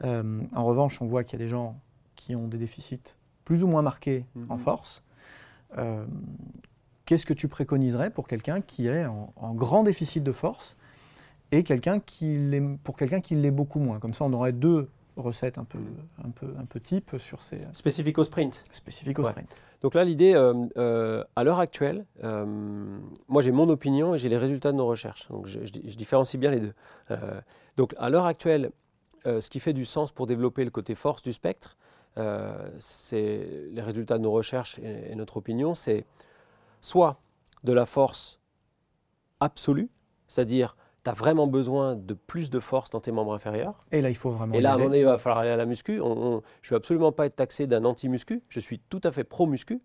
en 0.03 0.65
revanche, 0.65 1.01
on 1.03 1.07
voit 1.07 1.25
qu'il 1.25 1.39
y 1.39 1.43
a 1.43 1.45
des 1.45 1.51
gens 1.51 1.79
qui 2.17 2.35
ont 2.35 2.49
des 2.49 2.59
déficits 2.59 3.15
plus 3.45 3.65
ou 3.65 3.67
moins 3.67 3.83
marqués 3.83 4.25
en 4.49 4.57
mhm. 4.57 4.61
force. 4.61 5.03
Qu'est-ce 7.09 7.25
que 7.25 7.33
tu 7.33 7.49
préconiserais 7.49 8.11
pour 8.11 8.29
quelqu'un 8.29 8.61
qui 8.61 8.87
est 8.87 9.07
en, 9.07 9.55
grand 9.55 9.83
déficit 9.83 10.23
de 10.23 10.33
force 10.33 10.77
et 11.53 11.65
quelqu'un 11.65 12.01
qui 12.01 12.37
pour 12.85 12.99
quelqu'un 12.99 13.23
qui 13.23 13.35
l'est 13.35 13.51
beaucoup 13.51 13.81
moins? 13.81 13.99
Comme 13.99 14.13
ça, 14.13 14.27
on 14.27 14.33
aurait 14.35 14.53
deux 14.53 14.91
recette 15.23 15.59
un 15.59 15.65
peu, 15.65 15.79
un 16.25 16.31
peu, 16.31 16.55
un 16.59 16.65
peu 16.65 16.81
type 16.81 17.17
sur 17.19 17.43
ces... 17.43 17.59
Spécifiques 17.73 18.19
au 18.19 18.25
sprint. 18.25 18.65
Spécifiques 18.71 19.19
au 19.19 19.25
sprint. 19.29 19.49
Donc 19.81 19.95
là, 19.95 20.05
l'idée, 20.05 20.35
euh, 20.35 20.55
euh, 20.77 21.25
à 21.37 21.45
l'heure 21.45 21.61
actuelle, 21.61 22.05
euh, 22.25 22.45
moi 23.29 23.43
j'ai 23.43 23.53
mon 23.53 23.69
opinion 23.69 24.15
et 24.15 24.19
j'ai 24.19 24.29
les 24.29 24.37
résultats 24.37 24.73
de 24.73 24.77
nos 24.77 24.87
recherches. 24.87 25.29
Donc 25.29 25.47
je, 25.47 25.59
différencie 25.61 26.39
bien 26.39 26.51
les 26.51 26.61
deux. 26.61 26.75
donc 27.77 27.95
à 27.99 28.11
l'heure 28.11 28.27
actuelle, 28.27 28.71
ce 29.25 29.51
qui 29.51 29.61
fait 29.61 29.73
du 29.73 29.85
sens 29.85 30.11
pour 30.11 30.27
développer 30.27 30.65
le 30.65 30.71
côté 30.71 30.95
force 30.95 31.23
du 31.23 31.33
spectre, 31.33 31.77
c'est 32.79 33.69
les 33.71 33.83
résultats 33.83 34.19
de 34.19 34.23
nos 34.23 34.33
recherches 34.33 34.79
et, 34.81 35.13
et 35.13 35.15
notre 35.15 35.37
opinion, 35.37 35.75
c'est 35.75 36.05
soit 36.81 37.21
de 37.65 37.73
la 37.73 37.87
force 37.87 38.41
absolue, 39.41 39.91
c'est-à-dire 40.27 40.77
tu 41.09 41.13
as 41.13 41.15
vraiment 41.15 41.47
besoin 41.47 41.97
de 41.97 42.13
plus 42.13 42.51
de 42.51 42.61
force 42.61 42.91
dans 42.91 43.01
tes 43.01 43.13
membres 43.13 43.33
inférieurs. 43.33 43.87
Et 43.93 44.03
là, 44.03 44.11
il 44.11 44.17
faut 44.17 44.31
vraiment. 44.31 44.55
Et 44.55 44.61
là, 44.61 44.73
à 44.73 44.75
un 44.75 44.77
moment 44.77 44.91
donné, 44.91 45.01
il 45.01 45.05
va 45.07 45.17
falloir 45.17 45.41
aller 45.41 45.51
à 45.51 45.57
la 45.57 45.65
muscu. 45.65 45.97
je 45.97 46.03
ne 46.03 46.41
veux 46.71 46.77
absolument 46.77 47.13
pas 47.13 47.27
être 47.27 47.37
taxé 47.37 47.67
d'un 47.67 47.85
anti-muscu. 47.85 48.43
Je 48.49 48.61
suis 48.61 48.79
tout 48.79 49.01
à 49.05 49.11
fait 49.11 49.25
pro-muscu, 49.25 49.81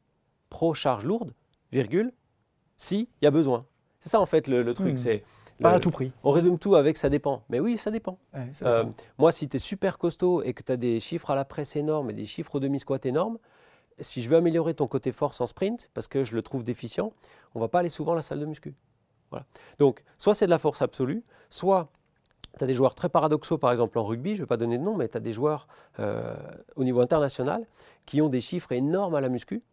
pro-charge 0.49 1.05
lourde, 1.05 1.33
virgule, 1.71 2.11
si 2.77 3.07
il 3.21 3.25
y 3.25 3.27
a 3.27 3.31
besoin. 3.31 3.65
C'est 4.01 4.09
ça, 4.09 4.19
en 4.19 4.25
fait, 4.25 4.47
le, 4.47 4.73
truc. 4.73 4.95
Hmm. 4.95 4.97
C'est 4.97 5.23
pas 5.61 5.71
à 5.71 5.79
tout 5.79 5.91
prix. 5.91 6.11
On 6.23 6.31
résume 6.31 6.59
tout 6.59 6.75
avec 6.75 6.97
ça 6.97 7.09
dépend. 7.09 7.43
Mais 7.47 7.61
oui, 7.61 7.77
ça 7.77 7.89
dépend. 7.89 8.17
Euh, 8.63 8.83
moi, 9.17 9.31
si 9.31 9.47
tu 9.47 9.55
es 9.55 9.59
super 9.59 9.97
costaud 9.97 10.41
et 10.43 10.53
que 10.53 10.61
tu 10.61 10.71
as 10.73 10.77
des 10.77 10.99
chiffres 10.99 11.29
à 11.29 11.35
la 11.35 11.45
presse 11.45 11.77
énormes 11.77 12.09
et 12.09 12.13
des 12.13 12.25
chiffres 12.25 12.55
au 12.55 12.59
demi-squat 12.59 13.05
énormes, 13.05 13.37
si 13.99 14.21
je 14.21 14.29
veux 14.29 14.35
améliorer 14.35 14.73
ton 14.73 14.87
côté 14.87 15.11
force 15.11 15.39
en 15.39 15.45
sprint, 15.45 15.89
parce 15.93 16.07
que 16.07 16.23
je 16.23 16.35
le 16.35 16.41
trouve 16.41 16.63
déficient, 16.63 17.13
on 17.55 17.59
va 17.59 17.69
pas 17.69 17.79
aller 17.79 17.89
souvent 17.89 18.13
à 18.13 18.15
la 18.15 18.21
salle 18.21 18.39
de 18.39 18.45
muscu. 18.45 18.75
Voilà. 19.33 19.45
Donc, 19.79 20.03
soit 20.19 20.35
c'est 20.35 20.45
de 20.45 20.51
la 20.51 20.59
force 20.59 20.83
absolue, 20.83 21.23
soit 21.49 21.89
tu 22.57 22.63
as 22.63 22.67
des 22.67 22.75
joueurs 22.75 22.93
très 22.93 23.09
paradoxaux, 23.09 23.57
par 23.57 23.71
exemple 23.71 23.97
en 23.97 24.05
rugby, 24.05 24.35
je 24.35 24.41
ne 24.41 24.43
vais 24.43 24.47
pas 24.47 24.57
donner 24.57 24.77
de 24.77 24.83
nom, 24.83 24.95
mais 24.95 25.09
tu 25.09 25.17
as 25.17 25.19
des 25.19 25.33
joueurs 25.33 25.67
euh, 25.99 26.35
au 26.75 26.83
niveau 26.83 27.01
international 27.01 27.65
qui 28.05 28.21
ont 28.21 28.29
des 28.29 28.41
chiffres 28.41 28.71
énormes 28.71 29.15
à 29.15 29.21
la 29.21 29.29
muscu, 29.29 29.63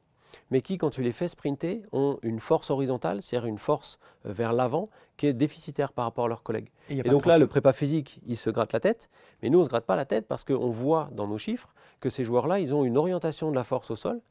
mais 0.50 0.62
qui, 0.62 0.78
quand 0.78 0.88
tu 0.88 1.02
les 1.02 1.12
fais 1.12 1.28
sprinter, 1.28 1.82
ont 1.92 2.18
une 2.22 2.40
force 2.40 2.70
horizontale, 2.70 3.20
c'est-à-dire 3.20 3.46
une 3.46 3.58
force 3.58 3.98
euh, 4.24 4.32
vers 4.32 4.54
l'avant, 4.54 4.88
qui 5.18 5.26
est 5.26 5.34
déficitaire 5.34 5.92
par 5.92 6.06
rapport 6.06 6.24
à 6.24 6.28
leurs 6.28 6.42
collègues. 6.42 6.70
Et, 6.88 7.02
donc 7.02 7.26
là, 7.26 7.36
le 7.36 7.46
prépa 7.46 7.74
physique, 7.74 8.22
il 8.26 8.38
se 8.38 8.48
gratte 8.48 8.72
la 8.72 8.80
tête, 8.80 9.10
mais 9.42 9.50
nous, 9.50 9.58
on 9.58 9.60
ne 9.60 9.66
se 9.66 9.70
gratte 9.70 9.84
pas 9.84 9.96
la 9.96 10.06
tête 10.06 10.26
parce 10.26 10.44
qu'on 10.44 10.70
voit 10.70 11.10
dans 11.12 11.26
nos 11.26 11.36
chiffres 11.36 11.74
que 12.00 12.08
ces 12.08 12.24
joueurs-là, 12.24 12.60
ils 12.60 12.74
ont 12.74 12.84
une 12.84 12.96
orientation 12.96 13.50
de 13.50 13.56
la 13.56 13.64
force 13.64 13.90
au 13.90 13.96
sol 13.96 14.22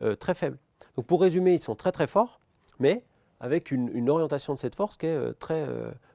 euh, 0.00 0.16
très 0.16 0.32
faible. 0.32 0.56
Donc 0.96 1.04
pour 1.04 1.20
résumer, 1.20 1.52
ils 1.52 1.58
sont 1.58 1.74
très 1.74 1.92
très 1.92 2.06
forts, 2.06 2.40
mais 2.78 3.04
avec 3.40 3.70
une, 3.70 4.10
orientation 4.10 4.54
de 4.54 4.58
cette 4.58 4.74
force 4.74 4.96
qui 4.96 5.06
est 5.06 5.16
euh, 5.16 5.32
très 5.38 5.66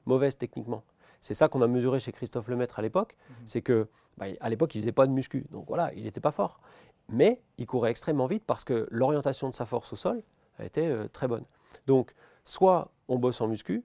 mauvaise 0.06 0.36
techniquement. 0.36 0.82
C'est 1.20 1.34
ça 1.34 1.48
qu'on 1.48 1.62
a 1.62 1.66
mesuré 1.66 2.00
chez 2.00 2.12
Christophe 2.12 2.48
Lemaître 2.48 2.78
à 2.78 2.82
l'époque, 2.82 3.16
mhm. 3.28 3.36
c'est 3.46 3.62
que 3.62 3.88
bah, 4.18 4.26
à 4.40 4.48
l'époque, 4.48 4.74
il 4.74 4.80
faisait 4.80 4.92
pas 4.92 5.06
de 5.06 5.12
muscu, 5.12 5.46
donc 5.50 5.66
voilà, 5.66 5.92
il 5.94 6.04
n'était 6.04 6.20
pas 6.20 6.30
fort 6.30 6.60
mais 7.08 7.42
il 7.58 7.66
courait 7.66 7.90
extrêmement 7.90 8.26
vite 8.26 8.44
parce 8.46 8.64
que 8.64 8.86
l'orientation 8.90 9.48
de 9.48 9.54
sa 9.54 9.66
force 9.66 9.92
au 9.92 9.96
sol 9.96 10.22
été 10.62 10.86
euh, 10.86 11.08
très 11.08 11.26
bonne. 11.26 11.44
Donc, 11.86 12.14
soit 12.44 12.92
on 13.08 13.18
bosse 13.18 13.40
en 13.40 13.48
muscu, 13.48 13.84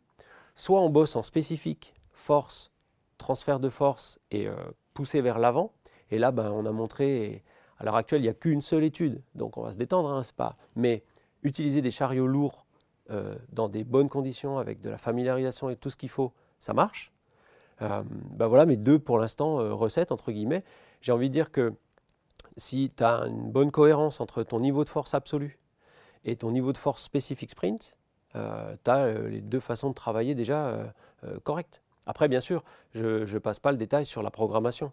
soit 0.53 0.81
on 0.81 0.89
bosse 0.89 1.15
en 1.15 1.23
spécifique, 1.23 1.95
force, 2.11 2.71
transfert 3.17 3.59
de 3.59 3.69
force 3.69 4.19
et 4.29 4.47
euh, 4.47 4.55
pousser 4.93 5.21
vers 5.21 5.39
l'avant. 5.39 5.73
Et 6.11 6.19
là, 6.19 6.31
ben, 6.31 6.51
on 6.51 6.65
a 6.65 6.71
montré, 6.71 7.43
à 7.79 7.83
l'heure 7.83 7.95
actuelle, 7.95 8.21
il 8.21 8.25
n'y 8.25 8.29
a 8.29 8.33
qu'une 8.33 8.61
seule 8.61 8.83
étude, 8.83 9.21
donc 9.33 9.57
on 9.57 9.63
va 9.63 9.71
se 9.71 9.77
détendre, 9.77 10.11
hein, 10.11 10.21
c'est 10.21 10.35
pas. 10.35 10.57
Mais 10.75 11.03
utiliser 11.41 11.81
des 11.81 11.91
chariots 11.91 12.27
lourds 12.27 12.65
euh, 13.09 13.35
dans 13.51 13.69
des 13.69 13.83
bonnes 13.83 14.09
conditions, 14.09 14.57
avec 14.57 14.81
de 14.81 14.89
la 14.89 14.97
familiarisation 14.97 15.69
et 15.69 15.75
tout 15.75 15.89
ce 15.89 15.97
qu'il 15.97 16.09
faut, 16.09 16.31
ça 16.59 16.73
marche. 16.73 17.11
ben 17.79 18.47
voilà 18.47 18.65
mes 18.65 18.75
deux, 18.75 18.99
pour 18.99 19.17
l'instant, 19.17 19.55
recettes, 19.77 20.11
entre 20.11 20.31
guillemets. 20.31 20.63
J'ai 21.01 21.13
envie 21.13 21.29
de 21.29 21.33
dire 21.33 21.51
que 21.51 21.73
si 22.57 22.91
tu 22.95 23.03
as 23.03 23.25
une 23.27 23.51
bonne 23.51 23.71
cohérence 23.71 24.19
entre 24.19 24.43
ton 24.43 24.59
niveau 24.59 24.83
de 24.83 24.89
force 24.89 25.13
absolue 25.13 25.57
et 26.25 26.35
ton 26.35 26.51
niveau 26.51 26.73
de 26.73 26.77
force 26.77 27.01
spécifique 27.01 27.51
sprint, 27.51 27.95
euh, 28.35 28.75
tu 28.83 28.91
as 28.91 29.05
euh, 29.05 29.29
les 29.29 29.41
deux 29.41 29.59
façons 29.59 29.89
de 29.89 29.95
travailler 29.95 30.35
déjà 30.35 30.67
euh, 30.67 31.39
correctes. 31.43 31.81
Après, 32.05 32.27
bien 32.27 32.41
sûr, 32.41 32.63
je 32.93 33.31
ne 33.31 33.39
passe 33.39 33.59
pas 33.59 33.71
le 33.71 33.77
détail 33.77 34.05
sur 34.05 34.23
la 34.23 34.31
programmation. 34.31 34.91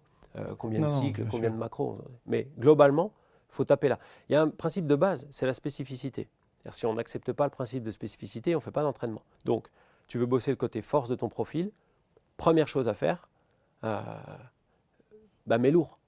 combien 0.58 0.80
de 0.80 0.86
cycles, 0.86 1.26
combien 1.30 1.50
de 1.50 1.56
macros. 1.56 1.98
Mais 2.26 2.48
globalement, 2.58 3.12
il 3.50 3.54
faut 3.54 3.64
taper 3.64 3.88
là. 3.88 3.98
Il 4.28 4.34
y 4.34 4.36
a 4.36 4.42
un 4.42 4.50
principe 4.50 4.86
de 4.86 4.94
base, 4.94 5.26
c'est 5.30 5.46
la 5.46 5.54
spécificité. 5.54 6.28
Si 6.72 6.86
on 6.86 6.94
n'accepte 6.94 7.32
pas 7.32 7.44
le 7.44 7.50
principe 7.50 7.82
de 7.82 7.90
spécificité, 7.90 8.54
on 8.54 8.58
ne 8.58 8.62
fait 8.62 8.70
pas 8.70 8.82
d'entraînement. 8.82 9.22
Donc, 9.44 9.68
tu 10.08 10.18
veux 10.18 10.26
bosser 10.26 10.50
le 10.50 10.56
côté 10.56 10.82
force 10.82 11.08
de 11.08 11.14
ton 11.14 11.28
profil, 11.28 11.70
première 12.36 12.68
chose 12.68 12.88
à 12.88 12.94
faire, 12.94 13.28
bah, 13.82 15.58
mets 15.58 15.70
lourd 15.70 15.98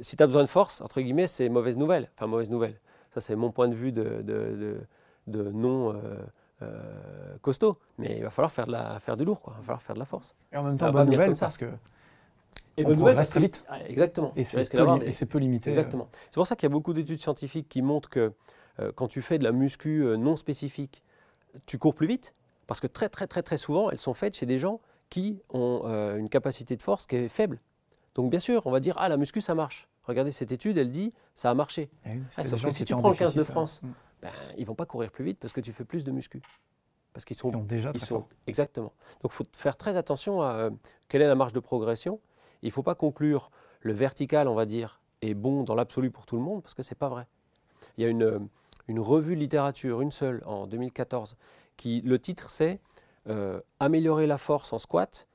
si 0.00 0.16
tu 0.16 0.22
as 0.22 0.26
besoin 0.26 0.42
de 0.42 0.48
force, 0.48 0.80
entre 0.80 1.00
guillemets, 1.00 1.26
c'est 1.26 1.48
mauvaise 1.48 1.76
nouvelle. 1.76 2.08
Enfin, 2.14 2.26
mauvaise 2.26 2.50
nouvelle. 2.50 2.74
Ça, 3.14 3.20
c'est 3.20 3.36
mon 3.36 3.50
point 3.50 3.68
de 3.68 3.74
vue 3.74 3.92
de, 3.92 4.22
de, 4.22 4.80
de, 5.26 5.50
non 5.50 5.92
euh, 5.92 6.00
euh, 6.62 7.36
costaud. 7.42 7.78
Mais 7.98 8.16
il 8.16 8.22
va 8.22 8.30
falloir 8.30 8.52
faire, 8.52 8.66
de 8.66 8.72
la, 8.72 8.98
faire 9.00 9.16
du 9.16 9.24
lourd, 9.24 9.40
quoi. 9.40 9.54
il 9.56 9.60
va 9.60 9.62
falloir 9.62 9.82
faire 9.82 9.94
de 9.94 10.00
la 10.00 10.06
force. 10.06 10.34
Et 10.52 10.56
en 10.56 10.62
même 10.62 10.76
temps, 10.76 10.90
bonne 10.92 11.10
nouvelle 11.10 11.34
parce 11.34 11.58
que. 11.58 11.66
Et 12.76 12.84
bonne 12.84 12.98
nouvelle 12.98 13.26
très 13.26 13.40
vite. 13.40 13.64
exactement. 13.88 14.32
Et 14.36 14.44
c'est 14.44 14.62
peu, 14.62 15.26
peu, 15.26 15.38
limité. 15.38 15.70
Exactement. 15.70 16.08
C'est 16.30 16.34
pour 16.34 16.46
ça 16.46 16.54
qu'il 16.54 16.68
y 16.68 16.70
a 16.70 16.72
beaucoup 16.72 16.92
d'études 16.92 17.20
scientifiques 17.20 17.68
qui 17.68 17.82
montrent 17.82 18.08
que 18.08 18.20
euh, 18.20 18.30
quand 18.94 19.08
tu 19.08 19.22
fais 19.22 19.38
de 19.38 19.44
la 19.44 19.52
muscu 19.52 20.04
non 20.18 20.36
spécifique, 20.36 21.02
tu 21.66 21.78
cours 21.78 21.94
plus 21.94 22.06
vite. 22.06 22.34
Parce 22.66 22.80
que 22.80 22.86
très, 22.86 23.08
très, 23.08 23.26
très, 23.26 23.42
très 23.42 23.56
souvent, 23.56 23.90
elles 23.90 23.98
sont 23.98 24.14
faites 24.14 24.36
chez 24.36 24.46
des 24.46 24.58
gens 24.58 24.80
qui 25.08 25.40
ont 25.50 25.82
une 26.16 26.28
capacité 26.28 26.76
de 26.76 26.82
force 26.82 27.06
qui 27.06 27.16
est 27.16 27.28
faible. 27.28 27.60
Donc 28.14 28.30
bien 28.30 28.40
sûr, 28.40 28.66
on 28.66 28.70
va 28.70 28.80
dire, 28.80 28.94
ah 28.98 29.08
la 29.08 29.16
muscu, 29.16 29.40
ça 29.40 29.54
marche. 29.54 29.88
Regardez 30.08 30.30
cette 30.30 30.52
étude, 30.52 30.78
elle 30.78 30.90
dit, 30.90 31.12
ça 31.34 31.50
a 31.50 31.54
marché. 31.54 31.90
Eh 32.06 32.18
ah, 32.36 32.42
sauf 32.42 32.62
que 32.62 32.70
si 32.70 32.84
tu 32.84 32.94
prends 32.94 33.10
le 33.10 33.14
15 33.14 33.34
de 33.34 33.44
France, 33.44 33.82
mm. 33.82 33.88
ben, 34.22 34.32
ils 34.56 34.66
vont 34.66 34.74
pas 34.74 34.86
courir 34.86 35.10
plus 35.10 35.24
vite 35.24 35.38
parce 35.38 35.52
que 35.52 35.60
tu 35.60 35.72
fais 35.72 35.84
plus 35.84 36.02
de 36.02 36.10
muscu. 36.10 36.40
Parce 37.12 37.24
qu'ils 37.24 37.36
sont, 37.36 37.50
déjà 37.50 37.90
ils 37.94 38.00
sont, 38.00 38.24
Exactement. 38.46 38.92
Donc 39.20 39.32
il 39.32 39.34
faut 39.34 39.46
faire 39.52 39.76
très 39.76 39.96
attention 39.96 40.42
à 40.42 40.52
euh, 40.52 40.70
quelle 41.08 41.22
est 41.22 41.26
la 41.26 41.34
marge 41.34 41.52
de 41.52 41.60
progression. 41.60 42.20
Il 42.62 42.66
ne 42.66 42.72
faut 42.72 42.82
pas 42.82 42.94
conclure 42.94 43.50
le 43.80 43.92
vertical, 43.92 44.48
on 44.48 44.54
va 44.54 44.66
dire, 44.66 45.00
est 45.20 45.34
bon 45.34 45.62
dans 45.62 45.74
l'absolu 45.74 46.10
pour 46.10 46.26
tout 46.26 46.36
le 46.36 46.42
monde 46.42 46.62
parce 46.62 46.74
que 46.74 46.82
ce 46.82 46.94
n'est 46.94 46.98
pas 46.98 47.08
vrai. 47.08 47.26
Il 47.98 48.02
y 48.02 48.06
a 48.06 48.08
une, 48.08 48.48
une 48.88 49.00
revue 49.00 49.34
de 49.34 49.40
littérature, 49.40 50.00
une 50.00 50.10
seule, 50.10 50.42
en 50.46 50.66
2014, 50.66 51.36
qui, 51.76 52.00
le 52.00 52.18
titre 52.18 52.50
c'est 52.50 52.80
euh, 53.28 53.60
Améliorer 53.78 54.26
la 54.26 54.38
force 54.38 54.72
en 54.72 54.78
squat 54.78 55.28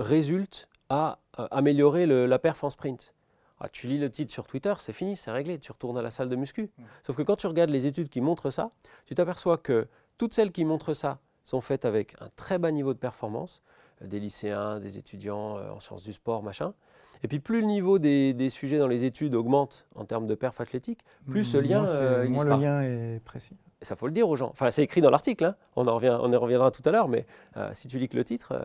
résulte 0.00 0.68
à 0.88 1.18
euh, 1.38 1.46
améliorer 1.50 2.06
la 2.06 2.38
perf 2.38 2.64
en 2.64 2.70
sprint. 2.70 3.14
Ah, 3.60 3.68
tu 3.68 3.88
lis 3.88 3.98
le 3.98 4.10
titre 4.10 4.32
sur 4.32 4.46
Twitter, 4.46 4.72
c'est 4.78 4.92
fini, 4.92 5.16
c'est 5.16 5.32
réglé, 5.32 5.58
tu 5.58 5.72
retournes 5.72 5.98
à 5.98 6.02
la 6.02 6.10
salle 6.10 6.28
de 6.28 6.36
muscu. 6.36 6.70
Mm. 6.78 6.82
Sauf 7.02 7.16
que 7.16 7.22
quand 7.22 7.36
tu 7.36 7.46
regardes 7.46 7.70
les 7.70 7.86
études 7.86 8.08
qui 8.08 8.20
montrent 8.20 8.50
ça, 8.50 8.70
tu 9.06 9.14
t'aperçois 9.14 9.58
que 9.58 9.88
toutes 10.16 10.32
celles 10.32 10.52
qui 10.52 10.64
montrent 10.64 10.94
ça 10.94 11.18
sont 11.44 11.60
faites 11.60 11.84
avec 11.84 12.14
un 12.20 12.28
très 12.36 12.58
bas 12.58 12.70
niveau 12.70 12.94
de 12.94 12.98
performance, 12.98 13.62
des 14.02 14.20
lycéens, 14.20 14.80
des 14.80 14.98
étudiants 14.98 15.58
euh, 15.58 15.70
en 15.70 15.80
sciences 15.80 16.02
du 16.02 16.12
sport, 16.12 16.42
machin. 16.42 16.74
Et 17.22 17.28
puis 17.28 17.40
plus 17.40 17.60
le 17.60 17.66
niveau 17.66 17.98
des, 17.98 18.48
sujets 18.48 18.78
dans 18.78 18.86
les 18.86 19.04
études 19.04 19.34
augmente 19.34 19.86
en 19.96 20.04
termes 20.04 20.26
de 20.26 20.34
perf 20.34 20.60
athlétique, 20.60 21.00
plus 21.28 21.42
ce 21.42 21.56
lien 21.56 21.84
euh, 21.86 22.28
Moins 22.28 22.44
le 22.44 22.50
lien 22.50 22.82
est 22.82 23.20
précis. 23.24 23.56
Et 23.80 23.84
ça 23.84 23.96
faut 23.96 24.06
le 24.06 24.12
dire 24.12 24.28
aux 24.28 24.36
gens. 24.36 24.50
Enfin, 24.50 24.70
c'est 24.70 24.82
écrit 24.82 25.00
dans 25.00 25.10
l'article, 25.10 25.44
hein. 25.44 25.56
on, 25.76 25.86
en 25.88 25.94
revient, 25.94 26.16
on 26.20 26.32
y 26.32 26.36
reviendra 26.36 26.70
tout 26.70 26.82
à 26.84 26.90
l'heure, 26.90 27.08
mais 27.08 27.26
si 27.72 27.88
tu 27.88 27.98
lis 27.98 28.08
que 28.08 28.16
le 28.16 28.24
titre, 28.24 28.64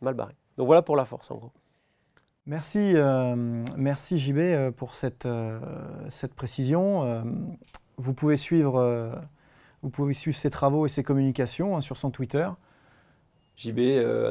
mal 0.00 0.14
barré. 0.14 0.34
Donc 0.56 0.66
voilà 0.66 0.82
pour 0.82 0.96
la 0.96 1.04
force 1.04 1.30
en 1.30 1.36
gros. 1.36 1.52
Merci, 2.46 2.94
euh, 2.96 3.36
merci 3.76 4.18
JB 4.18 4.38
euh, 4.38 4.70
pour 4.70 4.94
cette, 4.94 5.26
euh, 5.26 5.60
cette 6.08 6.34
précision. 6.34 7.24
vous, 7.96 8.14
pouvez 8.14 8.36
suivre, 8.36 9.12
vous 9.82 9.90
pouvez 9.90 10.14
suivre 10.14 10.36
ses 10.36 10.50
travaux 10.50 10.86
et 10.86 10.88
ses 10.88 11.02
communications 11.02 11.76
hein, 11.76 11.80
sur 11.80 11.96
son 11.96 12.10
Twitter. 12.10 12.48
JB 13.60 13.78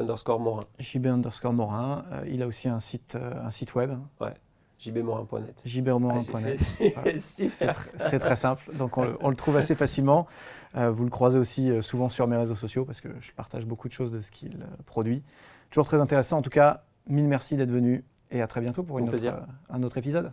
underscore 0.00 0.40
Morin. 0.40 0.64
JB 0.78 1.06
underscore 1.06 1.52
Morin. 1.52 2.04
il 2.26 2.42
a 2.42 2.46
aussi 2.46 2.68
un 2.68 2.80
site, 2.80 3.16
un 3.16 3.50
site 3.50 3.74
web. 3.74 3.92
Ouais. 4.20 4.34
jbmorin.net. 4.78 5.62
jbmorin.net. 5.64 6.60
Ah, 6.96 7.02
c'est 7.16 8.18
très 8.18 8.36
simple, 8.36 8.74
donc 8.74 8.98
on, 8.98 9.16
on, 9.20 9.28
le 9.28 9.36
trouve 9.36 9.56
assez 9.56 9.74
facilement. 9.74 10.26
vous 10.74 11.04
le 11.04 11.10
croisez 11.10 11.38
aussi 11.38 11.70
souvent 11.82 12.08
sur 12.08 12.26
mes 12.26 12.36
réseaux 12.36 12.56
sociaux 12.56 12.84
parce 12.84 13.00
que 13.00 13.08
je 13.20 13.32
partage 13.32 13.66
beaucoup 13.66 13.88
de 13.88 13.92
choses 13.92 14.10
de 14.10 14.20
ce 14.20 14.30
qu'il 14.30 14.58
produit. 14.86 15.22
Toujours 15.70 15.86
très 15.86 16.00
intéressant. 16.00 16.38
En 16.38 16.42
tout 16.42 16.50
cas, 16.50 16.82
Mille 17.06 17.28
merci 17.28 17.56
d'être 17.56 17.70
venu 17.70 18.04
et 18.30 18.42
à 18.42 18.46
très 18.46 18.60
bientôt 18.60 18.82
pour 18.82 18.98
une 18.98 19.08
autre, 19.08 19.26
euh, 19.26 19.40
un 19.70 19.82
autre 19.82 19.98
épisode. 19.98 20.32